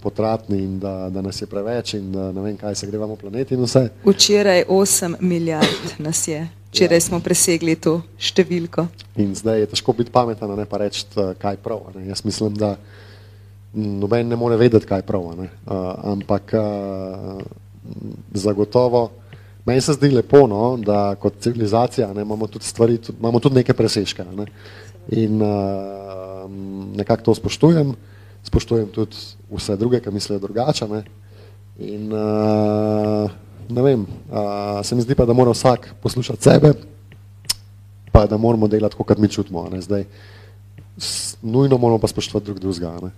[0.00, 3.54] potratni in da, da nas je preveč in da ne vem, kaj se grevamo planeti
[3.54, 3.88] in vse.
[4.04, 6.48] Včeraj 8 milijard nas je.
[6.70, 7.00] Včeraj ja.
[7.00, 8.86] smo presegli to številko.
[9.18, 11.88] In zdaj je težko biti pameten, ne pa reči, kaj je prav.
[11.96, 12.04] Ne.
[12.12, 12.76] Jaz mislim, da
[13.74, 15.24] noben ne more vedeti, kaj je prav.
[15.24, 15.48] Uh,
[16.12, 17.40] ampak uh,
[18.38, 19.08] zagotovo,
[19.66, 23.62] meni se zdi lepo, no, da kot civilizacija ne, imamo, tudi stvari, tudi, imamo tudi
[23.62, 24.28] neke preseške.
[24.36, 24.46] Ne.
[25.16, 26.46] In uh,
[27.00, 27.96] nekako to spoštujem,
[28.50, 29.16] spoštujem tudi
[29.50, 30.88] vse druge, ki mislijo drugače.
[30.90, 31.04] Ne.
[31.78, 33.30] In, uh,
[33.70, 36.72] ne vem, uh, se mi zdi pa, da mora vsak poslušati sebe,
[38.12, 39.68] pa da moramo delati, kot mi čutimo.
[39.70, 40.04] Ne, Zdaj,
[40.98, 42.92] s, nujno moramo pa spoštovati drug drugega.
[43.02, 43.12] Ne,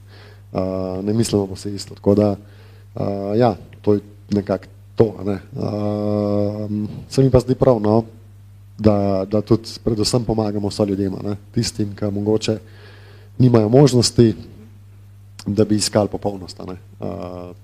[0.53, 1.97] uh, ne mislimo pa vse isto.
[1.97, 5.15] Tako da, uh, ja, to je nekako to.
[5.25, 5.41] Ne.
[5.57, 6.69] Uh,
[7.09, 8.05] se mi pa zdi prav, no,
[8.79, 12.59] da, da tudi predvsem pomagamo vsem ljudem, ne, tistim, ki mogoče
[13.39, 14.35] nimajo možnosti,
[15.47, 16.61] da bi iskali popolnost.
[16.61, 16.69] Uh,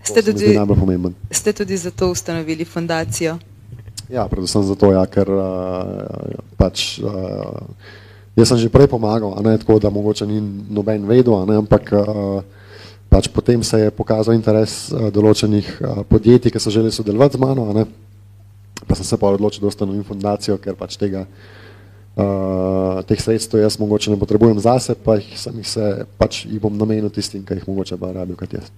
[0.03, 0.59] ste, tudi,
[1.31, 3.39] ste tudi zato ustanovili fundacijo?
[4.09, 5.43] Ja, predvsem zato, ja, ker uh,
[6.57, 7.69] pač, uh,
[8.37, 12.41] jaz sem že prej pomagal, ne, tako da mogoče ni noben vedel, ne, ampak uh,
[13.13, 17.45] pač potem se je pokazal interes uh, določenih uh, podjetij, ki so želeli sodelovati z
[17.45, 17.85] mano, ne,
[18.89, 21.59] pa sem se pa odločil, da ustanovim fundacijo, ker pač tega uh,
[23.07, 25.89] teh sredstev jaz mogoče ne potrebujem zase, pa jih sem jih se,
[26.19, 28.71] pač jih bom namenil tistim, ki jih mogoče pa rabijo kot jaz.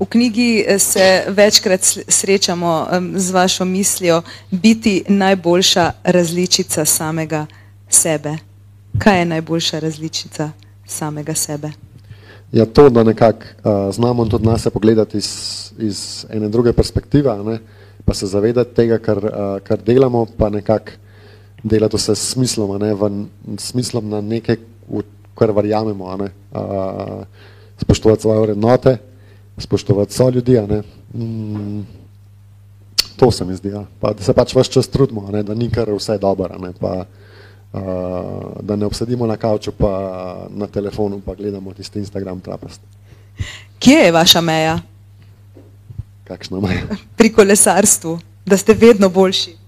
[0.00, 7.46] V knjigi eh, se večkrat srečamo um, z vašo mislijo biti najboljša različica samega
[7.88, 8.36] sebe.
[8.98, 10.50] Kaj je najboljša različica
[10.86, 11.70] samega sebe?
[12.52, 15.28] Ja, to, da nekako uh, znamo tudi nas pogledati iz,
[15.78, 17.58] iz ene druge perspektive, ne,
[18.04, 20.90] pa se zavedati tega, kar, uh, kar delamo, pa nekako
[21.62, 23.10] delati vse s smislom, ne, v,
[23.58, 24.56] smislom na nekaj,
[24.88, 25.02] v
[25.38, 27.24] kar verjamemo, ne, uh,
[27.80, 28.96] spoštovati svoje vrednote,
[29.58, 30.82] spoštovati so ljudi, ne,
[31.14, 31.86] mm,
[33.16, 33.84] to se mi zdi, ja.
[34.00, 37.04] pa, da se pač vse čas trudimo, ne, da ni kar vse dobro, ne, pa,
[37.72, 37.80] uh,
[38.62, 42.80] da ne obsedimo na kavču, pa na telefonu, pa gledamo tisti Instagram trapast.
[43.78, 44.80] Kje je vaša meja?
[46.24, 46.96] Kakšna meja?
[47.16, 49.59] Pri kolesarstvu, da ste vedno boljši.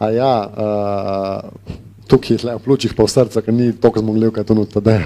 [0.00, 1.76] A ja, uh,
[2.08, 4.96] tukaj je v pljučih pa v srcu, ker ni toliko zmogljiv, kaj to nuta da.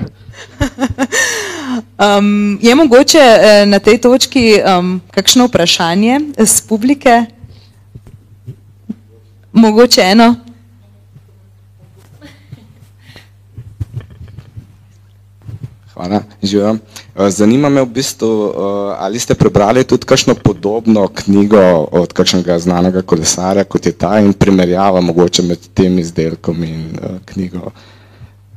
[1.99, 7.25] um, je mogoče eh, na tej točki um, kakšno vprašanje z publike?
[9.53, 10.44] Mogoče eno?
[15.95, 16.77] Hvala, živijo.
[17.17, 22.59] Eh, zanima me v bistvu, eh, ali ste prebrali tudi kakšno podobno knjigo od kakšnega
[22.59, 27.71] znanega kolesarja, kot je ta in primerjava mogoče med tem izdelkom in eh, knjigo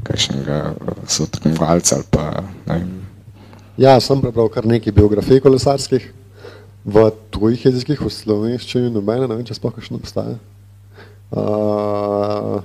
[0.04, 0.74] kakšnega
[1.08, 2.32] sotrknovalca ali pa
[2.66, 3.02] ne vem.
[3.78, 6.14] Ja, sem prebral kar nekaj biografij kolesarskih
[6.86, 10.40] v tujih jezikih, v slovenščini, nobene, ne vem, če sploh kakšno obstaja.
[11.28, 12.64] Uh,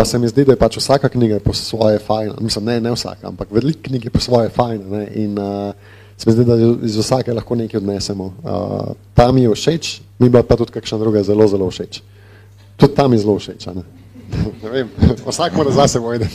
[0.00, 2.92] Pa se mi zdi, da je pač vsaka knjiga po svoje fajna, mislim, ne, ne
[2.94, 5.08] vsaka, ampak veliko knjig je po svoje fajna ne?
[5.14, 5.74] in uh,
[6.16, 6.54] se mi zdi, da
[6.86, 8.24] iz vsake lahko nekaj odnesemo.
[8.24, 12.00] Uh, ta mi je všeč, mi pa tudi kakšna druga zelo, zelo všeč.
[12.76, 13.84] Tudi tam je zelo všeč, ne?
[14.62, 14.88] ne vem,
[15.26, 16.28] vsak mora zase vojde.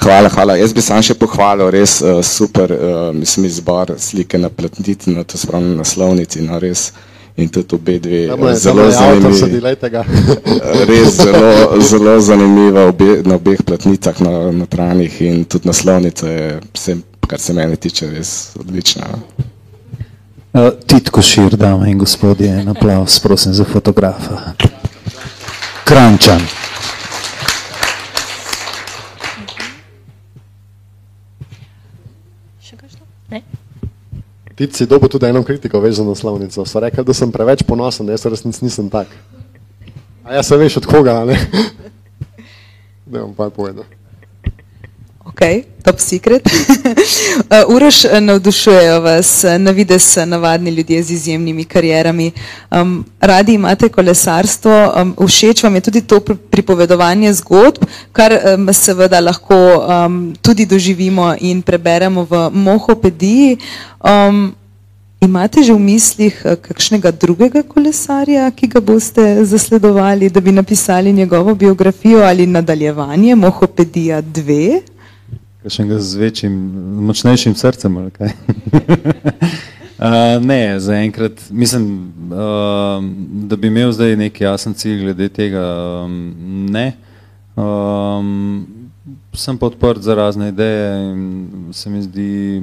[0.00, 0.56] Hvala, hvala.
[0.56, 5.28] Jaz bi sam še pohvalil res uh, super, uh, mislim, izbor slike na platnici, na
[5.28, 6.94] to spravno naslovnici, no res
[7.36, 9.60] in tudi obe dve je, zelo zanimivi.
[10.88, 16.60] Res zelo, zelo zanimiva obe, na obeh platnicah na, na tranih in tudi naslovnica je,
[16.74, 19.06] vse, kar se mene tiče, res odlična.
[20.52, 24.52] Uh, Titko Šir, dame in gospodje, en aplaus, prosim za fotografa.
[25.84, 26.42] Krančan.
[32.58, 33.06] Še kakšno?
[33.30, 33.42] Ne?
[34.60, 36.64] Ti si dobil tudi eno kritiko, veš za naslovnico.
[36.68, 39.08] So rekli, da sem preveč ponosen, da jaz v resnici nisem tak.
[40.20, 41.38] A ja se veš od koga, ne?
[43.10, 43.88] Ne bom pa povedal.
[45.30, 46.42] Ok, top secret.
[46.44, 52.32] Uh, Uroš, eh, navdušujejo vas eh, na vides eh, navadni ljudje z izjemnimi karierami.
[52.70, 58.72] Um, radi imate kolesarstvo, um, všeč vam je tudi to pri- pripovedovanje zgodb, kar um,
[58.74, 63.58] seveda lahko um, tudi doživimo in preberemo v Mohopediji.
[64.02, 64.54] Um,
[65.20, 71.12] imate že v mislih eh, kakšnega drugega kolesarja, ki ga boste zasledovali, da bi napisali
[71.12, 74.80] njegovo biografijo ali nadaljevanje Mohopedija 2?
[75.60, 76.52] Kakšnega z večjim,
[77.04, 78.30] močnejšim srcem ali kaj?
[80.00, 83.04] uh, ne, zaenkrat mislim, uh,
[83.44, 85.66] da bi imel zdaj neki jasen cilj glede tega,
[86.04, 86.16] um,
[86.72, 86.94] ne.
[87.60, 88.66] Um,
[89.36, 92.62] sem pa odprt za razne ideje in se mi zdi,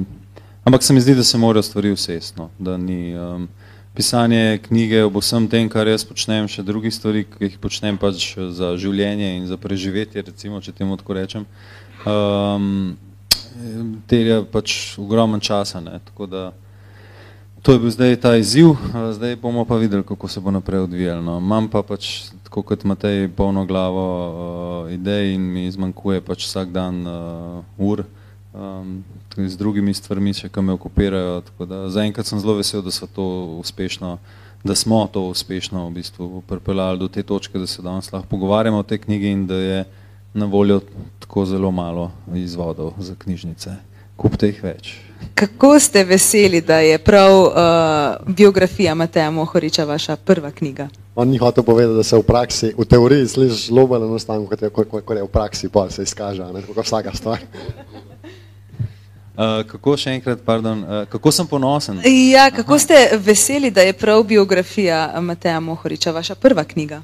[0.64, 3.48] ampak se mi zdi, da se morajo stvari usestno, da ni um,
[3.94, 8.32] pisanje knjige ob vsem tem, kar jaz počnem, še drugih stvari, ki jih počnem pač
[8.34, 11.46] za življenje in za preživetje, recimo, če temu tako rečem
[12.08, 12.96] um,
[14.06, 15.80] terja pač ogromen časa.
[15.80, 16.00] Ne?
[16.10, 16.52] Tako da
[17.62, 18.76] to je bil zdaj ta izziv,
[19.12, 21.22] zdaj bomo pa videli, kako se bo naprej odvijalo.
[21.22, 21.38] No.
[21.38, 24.04] Imam pa pač, tako kot Matej, polno glavo
[24.86, 28.04] uh, idej in mi zmanjkuje pač vsak dan uh, ur.
[28.54, 31.42] Um, tudi z drugimi stvarmi, še, ki me okupirajo.
[31.92, 33.26] Zaenkrat sem zelo vesel, da, to
[33.60, 34.16] uspešno,
[34.64, 38.80] da smo to uspešno v bistvu pripeljali do te točke, da se danes lahko pogovarjamo
[38.80, 39.84] o tej knjigi in da je
[40.34, 40.80] na voljo
[41.18, 43.70] tako zelo malo izvodov za knjižnice.
[44.16, 44.94] Kupite jih več.
[45.34, 47.54] Kako ste veseli, da je prav uh,
[48.26, 50.88] biografija Mateja Mohoriča vaša prva knjiga?
[51.14, 54.62] On ni hotel povedati, da se v praksi, v teoriji sliši zelo bolj enostavno, kot
[54.62, 57.38] je, kot, kot je v praksi, pa se izkaže, a ne kot vsaka stvar.
[59.38, 62.00] Uh, kako še enkrat, pardon, uh, kako sem ponosen?
[62.02, 62.82] Ja, kako Aha.
[62.82, 66.98] ste veseli, da je prav biografija Mateja Mohoriča vaša prva knjiga?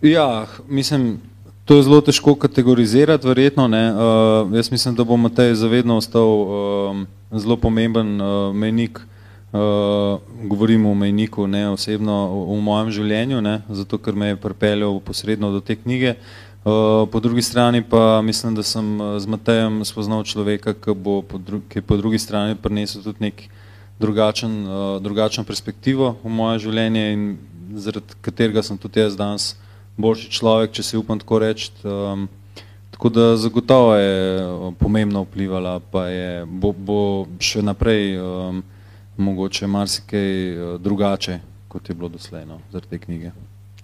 [0.00, 1.18] Ja, mislim,
[1.66, 3.66] to je zelo težko kategorizirati, verjetno.
[3.68, 3.90] Ne.
[3.92, 9.00] Uh, jaz mislim, da bo Matej zavedno ostal um, zelo pomemben uh, mejnik.
[9.52, 14.38] Uh, govorim o mejniku, ne osebno v, v mojem življenju, ne, zato ker me je
[14.42, 16.16] pripeljal posredno do te knjige.
[16.66, 21.38] Uh, po drugi strani pa mislim, da sem z Matejem spoznal človeka, ki, bo po
[21.38, 23.46] dru ki je po drugi strani prinesel tudi nek
[24.02, 27.30] drugačen, uh, drugačno perspektivo v moje življenje in
[27.74, 29.54] zaradi katerega sem tudi jaz danes
[29.96, 31.70] boljši človek, če si upam tako reči.
[31.84, 32.28] Um,
[32.90, 37.00] tako da zagotovo je uh, pomembno vplivala, pa je, bo, bo
[37.40, 38.62] še naprej um,
[39.16, 43.32] mogoče marsikaj uh, drugače, kot je bilo doslej no, zaradi te knjige.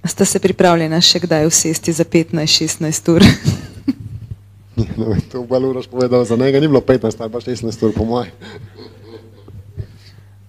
[0.05, 3.29] Ste se pripravljeni še kdaj usesti za 15-16 ur?
[4.97, 8.05] No, to bo Luroš povedal, za njega ni bilo 15 ali pa 16 ur, po
[8.05, 8.33] mojem.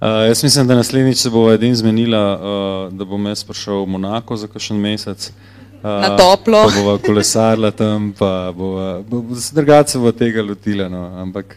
[0.03, 3.87] Uh, jaz mislim, da naslednjič se bo edin zmenila, uh, da bom jaz prišel v
[3.87, 5.29] Monako za kakšen mesec.
[5.29, 6.65] Uh, Na toplo.
[6.67, 11.55] Pa bova kolesarila tam, pa bova, bo, bo, drugače se bo tega lotila, no, ampak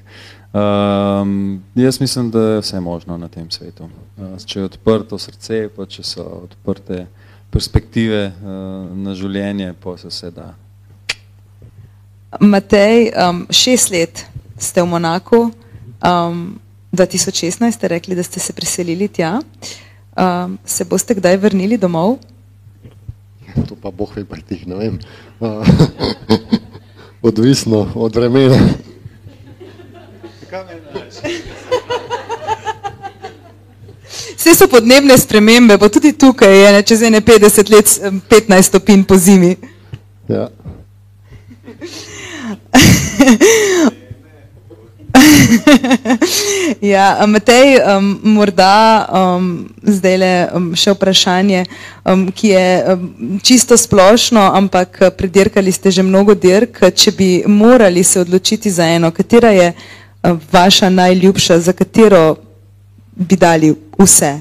[0.52, 3.88] um, jaz mislim, da je vse možno na tem svetu.
[4.16, 7.06] Uh, če je odprto srce, pa če so odprte
[7.50, 8.46] perspektive uh,
[8.94, 10.52] na življenje, pa se vse da.
[12.40, 14.22] Matej, um, šest let
[14.58, 15.50] ste v Monaku,
[15.98, 16.46] um,
[16.92, 19.40] 2016 ste rekli, da ste se preselili tja.
[20.16, 22.16] Um, se boste kdaj vrnili domov?
[23.68, 24.98] To pa boh ve pri tih, ne vem.
[25.40, 25.66] Uh,
[27.28, 28.58] odvisno od vremena.
[34.36, 38.62] Vse so podnebne spremembe, bo tudi tukaj je ne, čez ene 50 let em, 15
[38.62, 39.56] stopinj po zimi.
[40.28, 40.48] Ja.
[46.80, 51.64] Ja, Matej, um, morda um, zdaj le um, še vprašanje,
[52.04, 53.04] um, ki je um,
[53.42, 56.82] čisto splošno, ampak eh, predirkali ste že mnogo dirk.
[56.94, 62.36] Če bi morali se odločiti za eno, katera je uh, vaša najljubša, za katero
[63.16, 64.34] bi dali vse?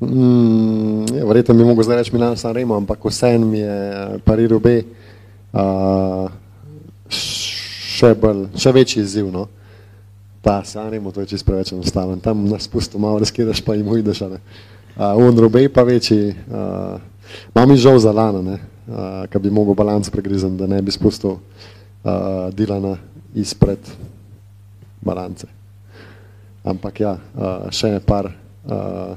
[0.00, 4.50] Mm, ja, verjetno bi mogel zdaj reči Milan San Remo, ampak vseeno mi je Paris
[4.50, 4.84] Roubaix
[5.52, 6.28] uh,
[7.94, 9.30] še, bolj, še večji izziv.
[9.32, 9.46] No.
[10.44, 12.18] Ta sanimo, to je čisto preveč enostavno.
[12.20, 14.26] Tam nas pusto malo riskiraš, pa jim ujdeš.
[14.26, 14.38] Uh,
[15.16, 16.34] on robej pa večji.
[16.50, 17.00] Uh,
[17.54, 18.58] Mam mi žal za lana, uh,
[19.30, 22.96] ki bi mogel balans pregrizen, da ne bi spustil uh, Dilana
[23.34, 23.78] izpred
[25.00, 25.46] balance.
[26.64, 29.16] Ampak ja, uh, še par uh,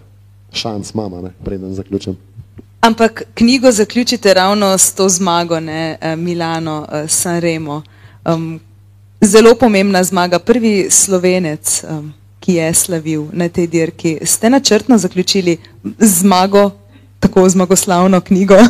[0.52, 2.18] šans mama, ne, preden zaključim.
[2.82, 7.82] Ampak knjigo zaključite ravno s to zmago, ne, Milano, Sanremo.
[8.26, 8.60] Um,
[9.22, 14.18] zelo pomembna zmaga, prvi slovenec, um, ki je slavil na tej dirki.
[14.26, 15.58] Ste načrtno zaključili
[16.00, 16.72] zmago,
[17.20, 18.56] tako zmagoslavno knjigo?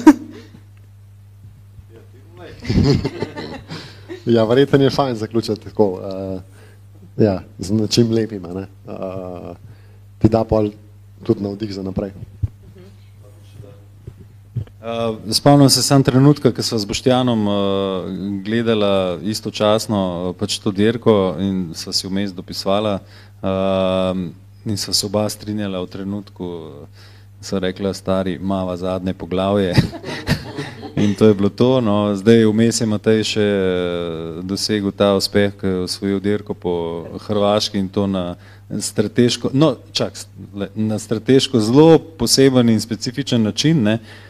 [4.25, 6.41] ja, verjetno je fajn zaključiti tako, uh,
[7.17, 8.67] ja, z nečim lepim, ne?
[8.85, 9.55] Uh,
[10.19, 10.63] ti da pa
[11.23, 12.11] tudi navdih za naprej.
[14.77, 17.55] Uh, spomnim se sam trenutka, ko sva z Boštjanom uh,
[18.45, 22.99] gledala istočasno uh, pač to dirko in sva si vmes dopisvala
[23.41, 24.19] uh,
[24.69, 26.49] in sva se oba strinjala v trenutku,
[27.41, 29.73] sva rekla stari, mava zadnje poglavje.
[30.97, 33.47] In to je bilo to, no, zdaj vmes je Matej še
[34.41, 36.73] dosegel ta uspeh, ko je osvojil dirko po
[37.27, 38.33] Hrvaški in to na
[38.65, 40.17] strateško, no čak,
[40.73, 44.25] na strateško zelo poseben in specifičen način, ne, Eh,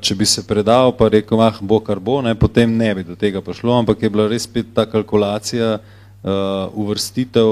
[0.00, 3.14] če bi se predal, pa rekel, ah, bo kar bo, ne, potem ne bi do
[3.14, 6.30] tega prišlo, ampak je bila res spet ta kalkulacija, uh,
[6.74, 7.46] uvrstitev,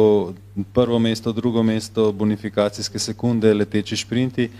[0.74, 4.50] prvo mesto, drugo mesto, bonifikacijske sekunde, leteči šprinti,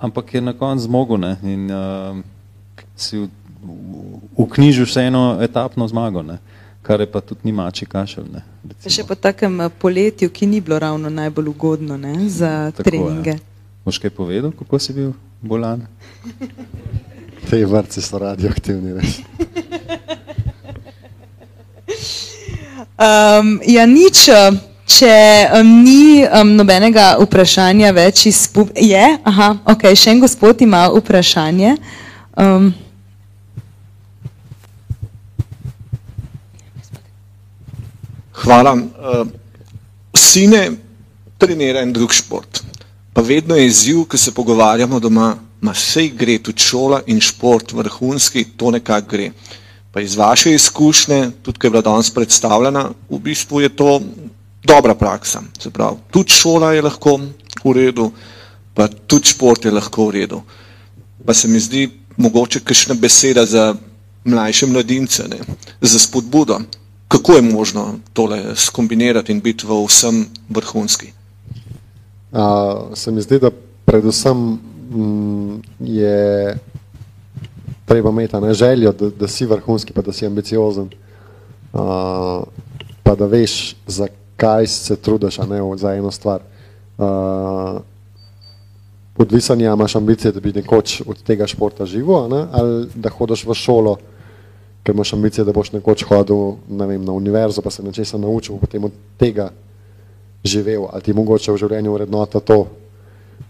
[0.00, 2.16] ampak je na koncu zmogel ne, in uh,
[2.96, 3.28] si v,
[3.60, 6.38] v, v knjižu še eno etapno zmago, ne,
[6.80, 8.24] kar je pa tudi ni mači kašel.
[8.32, 8.40] Ne,
[8.88, 13.36] še po takem poletju, ki ni bilo ravno najbolj ugodno ne, za Tako, treninge.
[13.36, 13.80] Ja.
[13.84, 15.12] Boš kaj povedal, kako si bil
[15.46, 15.86] bolan?
[17.50, 18.92] Te vrci so radioaktivni.
[22.98, 24.24] um, ja, nič,
[24.86, 25.14] če
[25.60, 28.72] um, ni um, nobenega vprašanja več iz pub...
[28.74, 29.04] Je?
[29.22, 31.76] Aha, ok, še en gospod ima vprašanje.
[32.34, 32.74] Um,
[38.46, 38.74] Hvala.
[38.74, 39.26] Uh,
[40.16, 40.70] sine
[41.38, 42.55] trenira en drug šport
[43.16, 45.30] pa vedno je izziv, ko se pogovarjamo doma,
[45.64, 49.30] ma vse gre, tudi šola in šport, vrhunski, to nekako gre.
[49.92, 54.02] Pa iz vaše izkušnje, tudi ko je bila danes predstavljena, v bistvu je to
[54.64, 55.40] dobra praksa.
[55.58, 57.16] Se pravi, tudi šola je lahko
[57.64, 58.10] v redu,
[58.74, 60.42] pa tudi šport je lahko v redu.
[61.24, 63.74] Pa se mi zdi mogoče kakšna beseda za
[64.24, 65.40] mlajše mladince, ne,
[65.80, 66.60] za spodbudo.
[67.08, 71.16] Kako je možno tole skombinirati in biti v vsem vrhunski?
[72.32, 73.50] Uh, se mi zdi, da
[73.84, 74.58] predvsem
[74.92, 76.56] m, je
[77.84, 80.88] treba imeti ne, željo, da, da si vrhunski, pa da si ambiciozen,
[81.72, 82.42] uh,
[83.02, 86.40] pa da veš, zakaj se trudiš ne, za eno stvar.
[86.98, 87.80] Uh,
[89.18, 93.54] Odvisen je, imaš ambicije, da bi nekoč od tega športa živel, ali da hodiš v
[93.54, 93.96] šolo,
[94.84, 98.58] ker imaš ambicije, da boš nekoč hodil ne vem, na univerzo, pa se nečesa naučil,
[98.60, 99.50] potem od tega
[100.46, 102.66] živel, ali ti mogoče v življenju vrednota to,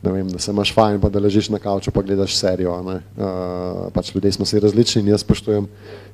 [0.02, 2.74] ne vem, da se imaš fajn, pa da ležiš na kavču, pa gledaš serijo.
[2.74, 5.66] Uh, pač ljudje smo si različni in jaz spoštujem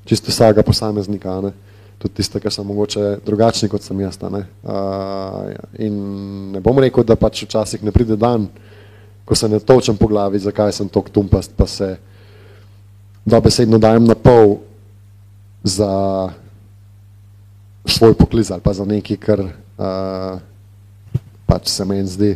[0.04, 1.52] čisto vsakega posameznika, ne.
[2.02, 4.44] Tudi tiste, ki so mogoče drugačni, kot sem jaz, ne.
[4.62, 5.98] Uh, in
[6.56, 8.48] ne bom rekel, da pač včasih ne pride dan,
[9.24, 11.96] ko se ne točem po glavi, zakaj sem tok tumpast, pa se
[13.24, 14.58] dobesedno dajem na pol
[15.62, 16.32] za
[17.86, 20.40] svoj pokliz ali pa za nekaj, kar uh,
[21.52, 22.30] pač se meni zdi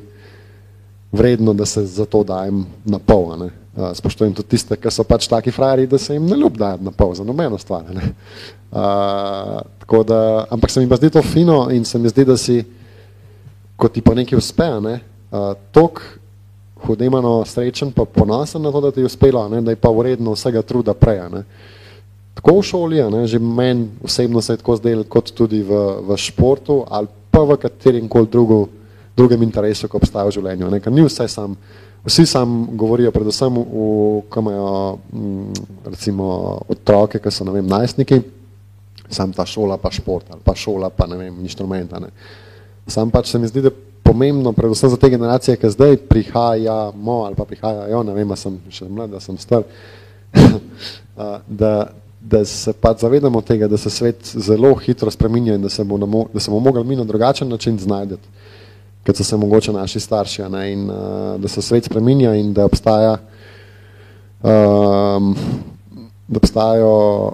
[1.12, 3.32] vredno, da se za to dajem na pol.
[3.40, 3.50] Ne.
[3.94, 6.92] Spoštujem tudi tiste, ki so pač taki frajeri, da se jim ne ljub dajati na
[6.92, 7.88] pol za nobeno stvar.
[7.94, 8.12] Ne.
[8.66, 12.36] Uh, tako da, ampak se mi pa zdi to fino in se mi zdi, da
[12.36, 12.60] si,
[13.76, 14.98] ko ti pa nekaj uspe, ne,
[15.72, 16.02] tok
[16.86, 20.34] hudemano srečen pa ponosen na to, da ti je uspelo, ne, da je pa vredno
[20.36, 21.22] vsega truda prej.
[21.32, 21.44] Ne.
[22.36, 26.16] Tako v šoli, ne, že meni osebno se je tako zdelo, kot tudi v, v
[26.20, 28.66] športu ali pa v katerim koli drugem
[29.16, 30.70] drugem interesu, ki obstaja v življenju.
[30.70, 30.80] Ne?
[30.84, 31.56] Ker ni vse sam,
[32.04, 33.86] vsi sam govorijo predvsem v,
[34.28, 34.68] ko imajo
[35.12, 36.28] mm, recimo
[36.68, 38.20] otroke, ki so, ne vem, najstniki,
[39.08, 42.00] sam ta šola pa šport ali pa šola pa, ne vem, inštrumenta.
[42.02, 42.12] Ne?
[42.86, 43.72] Sam pač se mi zdi, da
[44.06, 48.86] pomembno, predvsem za te generacije, ki zdaj prihajamo ali pa prihajajo, ne vem, sem še
[48.86, 49.64] mlad, da sem star,
[51.62, 51.72] da,
[52.20, 56.26] da se pač zavedamo tega, da se svet zelo hitro spreminja in da se bomo,
[56.34, 58.45] da se bomo mogli mi na drugačen način znajdeti
[59.06, 62.64] kot so se mogoče naši starši, ne, in uh, da se svet spreminja in da
[62.64, 63.18] obstaja,
[64.42, 65.34] um,
[66.28, 67.32] da obstajajo,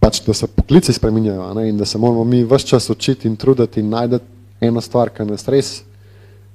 [0.00, 3.36] pač, da se poklici spreminjajo ne, in da se moramo mi vse čas učiti in
[3.36, 4.24] truditi in najdeti
[4.60, 5.82] ena stvar, ki nas res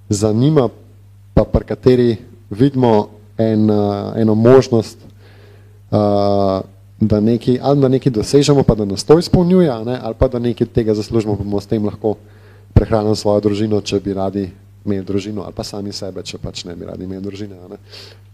[0.09, 0.67] zanima,
[1.33, 2.17] pa pri kateri
[2.49, 3.07] vidimo
[3.37, 4.97] en, uh, eno možnost,
[5.91, 6.59] uh,
[6.99, 10.39] da nekaj, ali da nekaj dosežemo, pa da nas to izpolnjuje, ne, ali pa da
[10.39, 12.15] nekaj tega zaslužimo, pa bomo s tem lahko
[12.79, 14.45] prehranili svojo družino, če bi radi
[14.85, 17.57] imeli družino, ali pa sami sebe, če pač ne bi radi imeli družine.
[17.69, 17.79] Ne.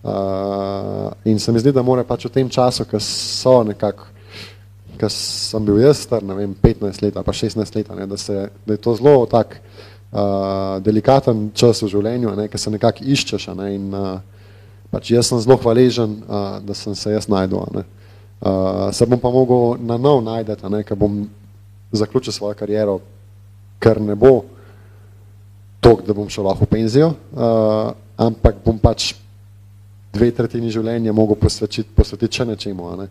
[0.05, 4.11] Uh, in se mi zdi, da mora pač v tem času, ko so nekako,
[5.01, 8.19] ko sem bil jaz star, ne vem, 15 let ali pa 16 let, ne, da,
[8.21, 13.09] se, da je to zelo tak uh, delikaten čas v življenju, ne, ker se nekako
[13.15, 13.49] iščeš.
[13.57, 14.53] Ne, in, uh,
[14.93, 17.65] pač jaz sem zelo hvaležen, uh, da sem se jaz najdel.
[17.73, 17.87] Ne.
[18.45, 21.23] Uh, se bom pa mogel na nov najdeti, ker bom
[21.95, 22.99] zaključil svojo kariero,
[23.79, 24.43] ker ne bo
[25.85, 29.13] tok, da bom šel lahko v penzijo, uh, ampak bom pač
[30.15, 32.91] dve tretjini življenja mogel posvetiti, posvetiti še nečemu.
[33.01, 33.07] Ne.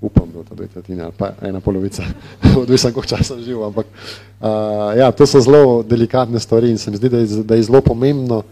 [0.00, 2.06] Upam, da je to dve tretjine ali pa ena polovica,
[2.62, 7.00] odvisno koliko časa živel, ampak uh, ja, to so zelo delikatne stvari in se mi
[7.00, 8.44] zdi, da je, da je zelo pomembno,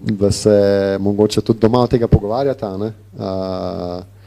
[0.00, 0.56] da se
[1.00, 2.94] mogoče tudi doma od tega pogovarjata, ne?
[3.18, 4.19] Uh,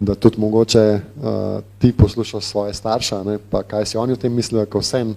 [0.00, 3.38] da tudi mogoče uh, ti poslušaš svoje starša, ne?
[3.50, 5.14] pa kaj si oni o tem mislijo, ko vsem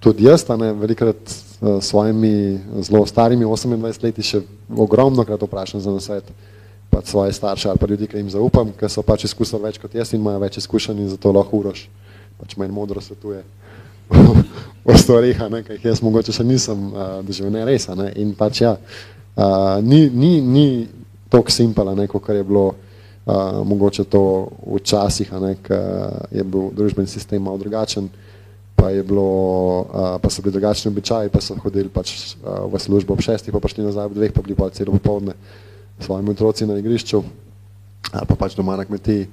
[0.00, 4.42] tudi jaz, ne, velikrat uh, svojimi zelo starimi 28 leti še
[4.76, 6.30] ogromno krat vprašam za nasvet
[6.90, 9.94] pač svoje starše ali pa ljudi, ki jim zaupam, ker so pač izkusili več kot
[9.94, 11.88] jaz in imajo več izkušenj in zato lahko uroš
[12.38, 13.42] pač manj modro svetuje
[14.86, 18.62] o stvarih, ki jih jaz mogoče še nisem uh, doživel, ne res, ne, in pač
[18.62, 18.76] ja,
[19.36, 20.88] Uh, ni ni, ni
[21.28, 22.72] tako simpala, kot je bilo
[23.64, 25.30] mogoče to včasih,
[25.62, 28.08] ker je bil družbeni sistem malo drugačen,
[28.76, 29.28] pa, bilo,
[29.80, 33.50] uh, pa so bili drugačni običaji, pa so hodili pač, uh, v službo ob šestih,
[33.50, 35.34] pa prišli nazaj ob dveh, pa bili pa celo popovdne
[35.98, 37.22] s svojimi otroci na igrišču,
[38.12, 39.26] ali pa pač doma na kmetiji.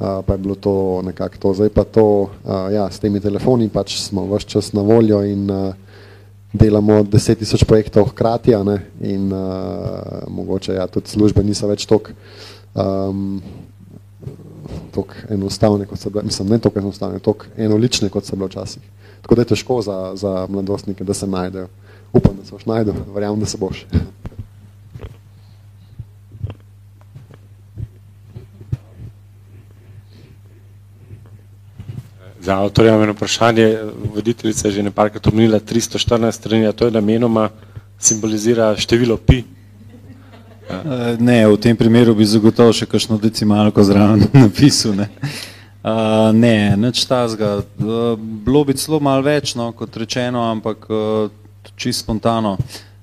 [0.00, 1.54] Uh, pa je bilo to nekako to.
[1.54, 2.04] Zdaj pa to,
[2.44, 5.76] uh, ja, s temi telefoni pač smo vse čas na voljo in uh,
[6.52, 12.16] delamo 10 tisoč projektov hkrati ne, in uh, mogoče ja, tudi službe niso več tako
[12.74, 13.42] um,
[15.28, 18.82] enostavne, kot so bile, mislim, ne tako enostavne, tako enolične, kot so bile včasih.
[19.22, 21.68] Tako da je težko za, za mladostnike, da se najdejo.
[22.12, 23.86] Upam, da se boš najdel, verjamem, da se boš.
[32.40, 33.78] Za avtorja imam eno vprašanje.
[34.14, 37.50] Voditeljica je že nekajkrat omenila 314 strani, a to je namenoma
[37.98, 39.42] simbolizira število pi.
[40.70, 41.16] Ja.
[41.20, 44.94] Ne, v tem primeru bi zagotovo še kakšno decimalko zraven napisal.
[44.98, 45.08] Ne,
[45.82, 47.58] uh, ne nič tazga.
[47.76, 50.86] Bilo bi celo malo več, no, kot rečeno, ampak
[51.76, 52.56] čisto spontano.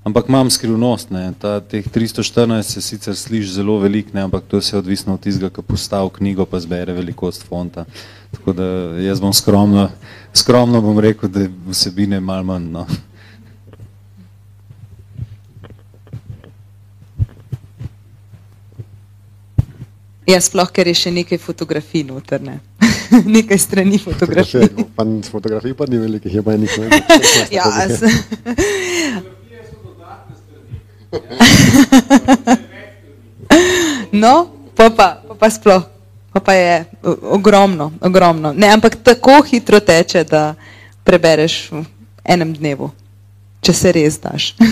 [0.08, 1.34] Ampak imam skrivnost, ne.
[1.36, 5.50] Ta, teh 314 se sicer sliši zelo velik, ne, ampak to je odvisno od tistega,
[5.52, 7.84] ki postav knjigo pa zbere velikost fonta.
[8.32, 8.68] Tako da
[9.04, 9.90] jaz bom skromno,
[10.34, 12.72] skromno bom rekel, da vsebine malo manj.
[12.72, 12.86] No.
[20.28, 22.60] Ja, sploh, ker je še nekaj fotografij noter, ne.
[23.38, 24.68] nekaj strani fotografij.
[25.32, 26.88] Fotografij pa ni velikih, je pa enih ne.
[27.58, 28.02] ja, as...
[34.24, 34.34] no,
[34.76, 35.98] pa pa, pa, pa sploh
[36.40, 36.86] pa, pa je
[37.22, 38.54] ogromno, ogromno.
[38.54, 40.56] Ne, ampak tako hitro teče, da
[41.04, 41.86] prebereš v
[42.24, 42.92] enem dnevu,
[43.62, 44.54] če se res daš.
[44.60, 44.66] uh,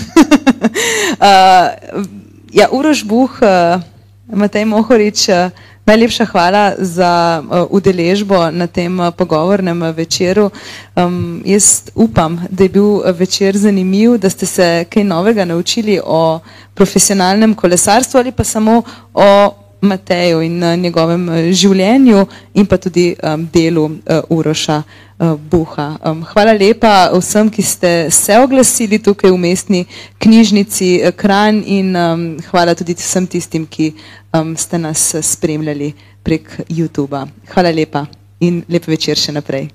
[2.54, 3.82] ja, Uroš Buh, uh,
[4.26, 5.54] Matej Mohorič, uh,
[5.86, 10.50] najlepša hvala za uh, udeležbo na tem uh, pogovornem večeru.
[10.96, 16.40] Um, jaz upam, da je bil večer zanimiv, da ste se kaj novega naučili o
[16.74, 18.82] profesionalnem kolesarstvu ali pa samo
[19.14, 24.82] o Mateju in njegovem življenju in pa tudi um, delu uh, Uroša
[25.20, 25.98] Buha.
[26.04, 29.86] Um, hvala lepa vsem, ki ste se oglasili tukaj v mestni
[30.20, 33.94] knjižnici uh, Kran in um, hvala tudi vsem tistim, ki
[34.36, 35.94] um, ste nas spremljali
[36.24, 37.26] prek YouTube-a.
[37.54, 38.06] Hvala lepa
[38.44, 39.72] in lep večer še naprej.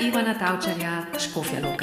[0.00, 1.79] Ivana Tavčarja, Škofja Loka.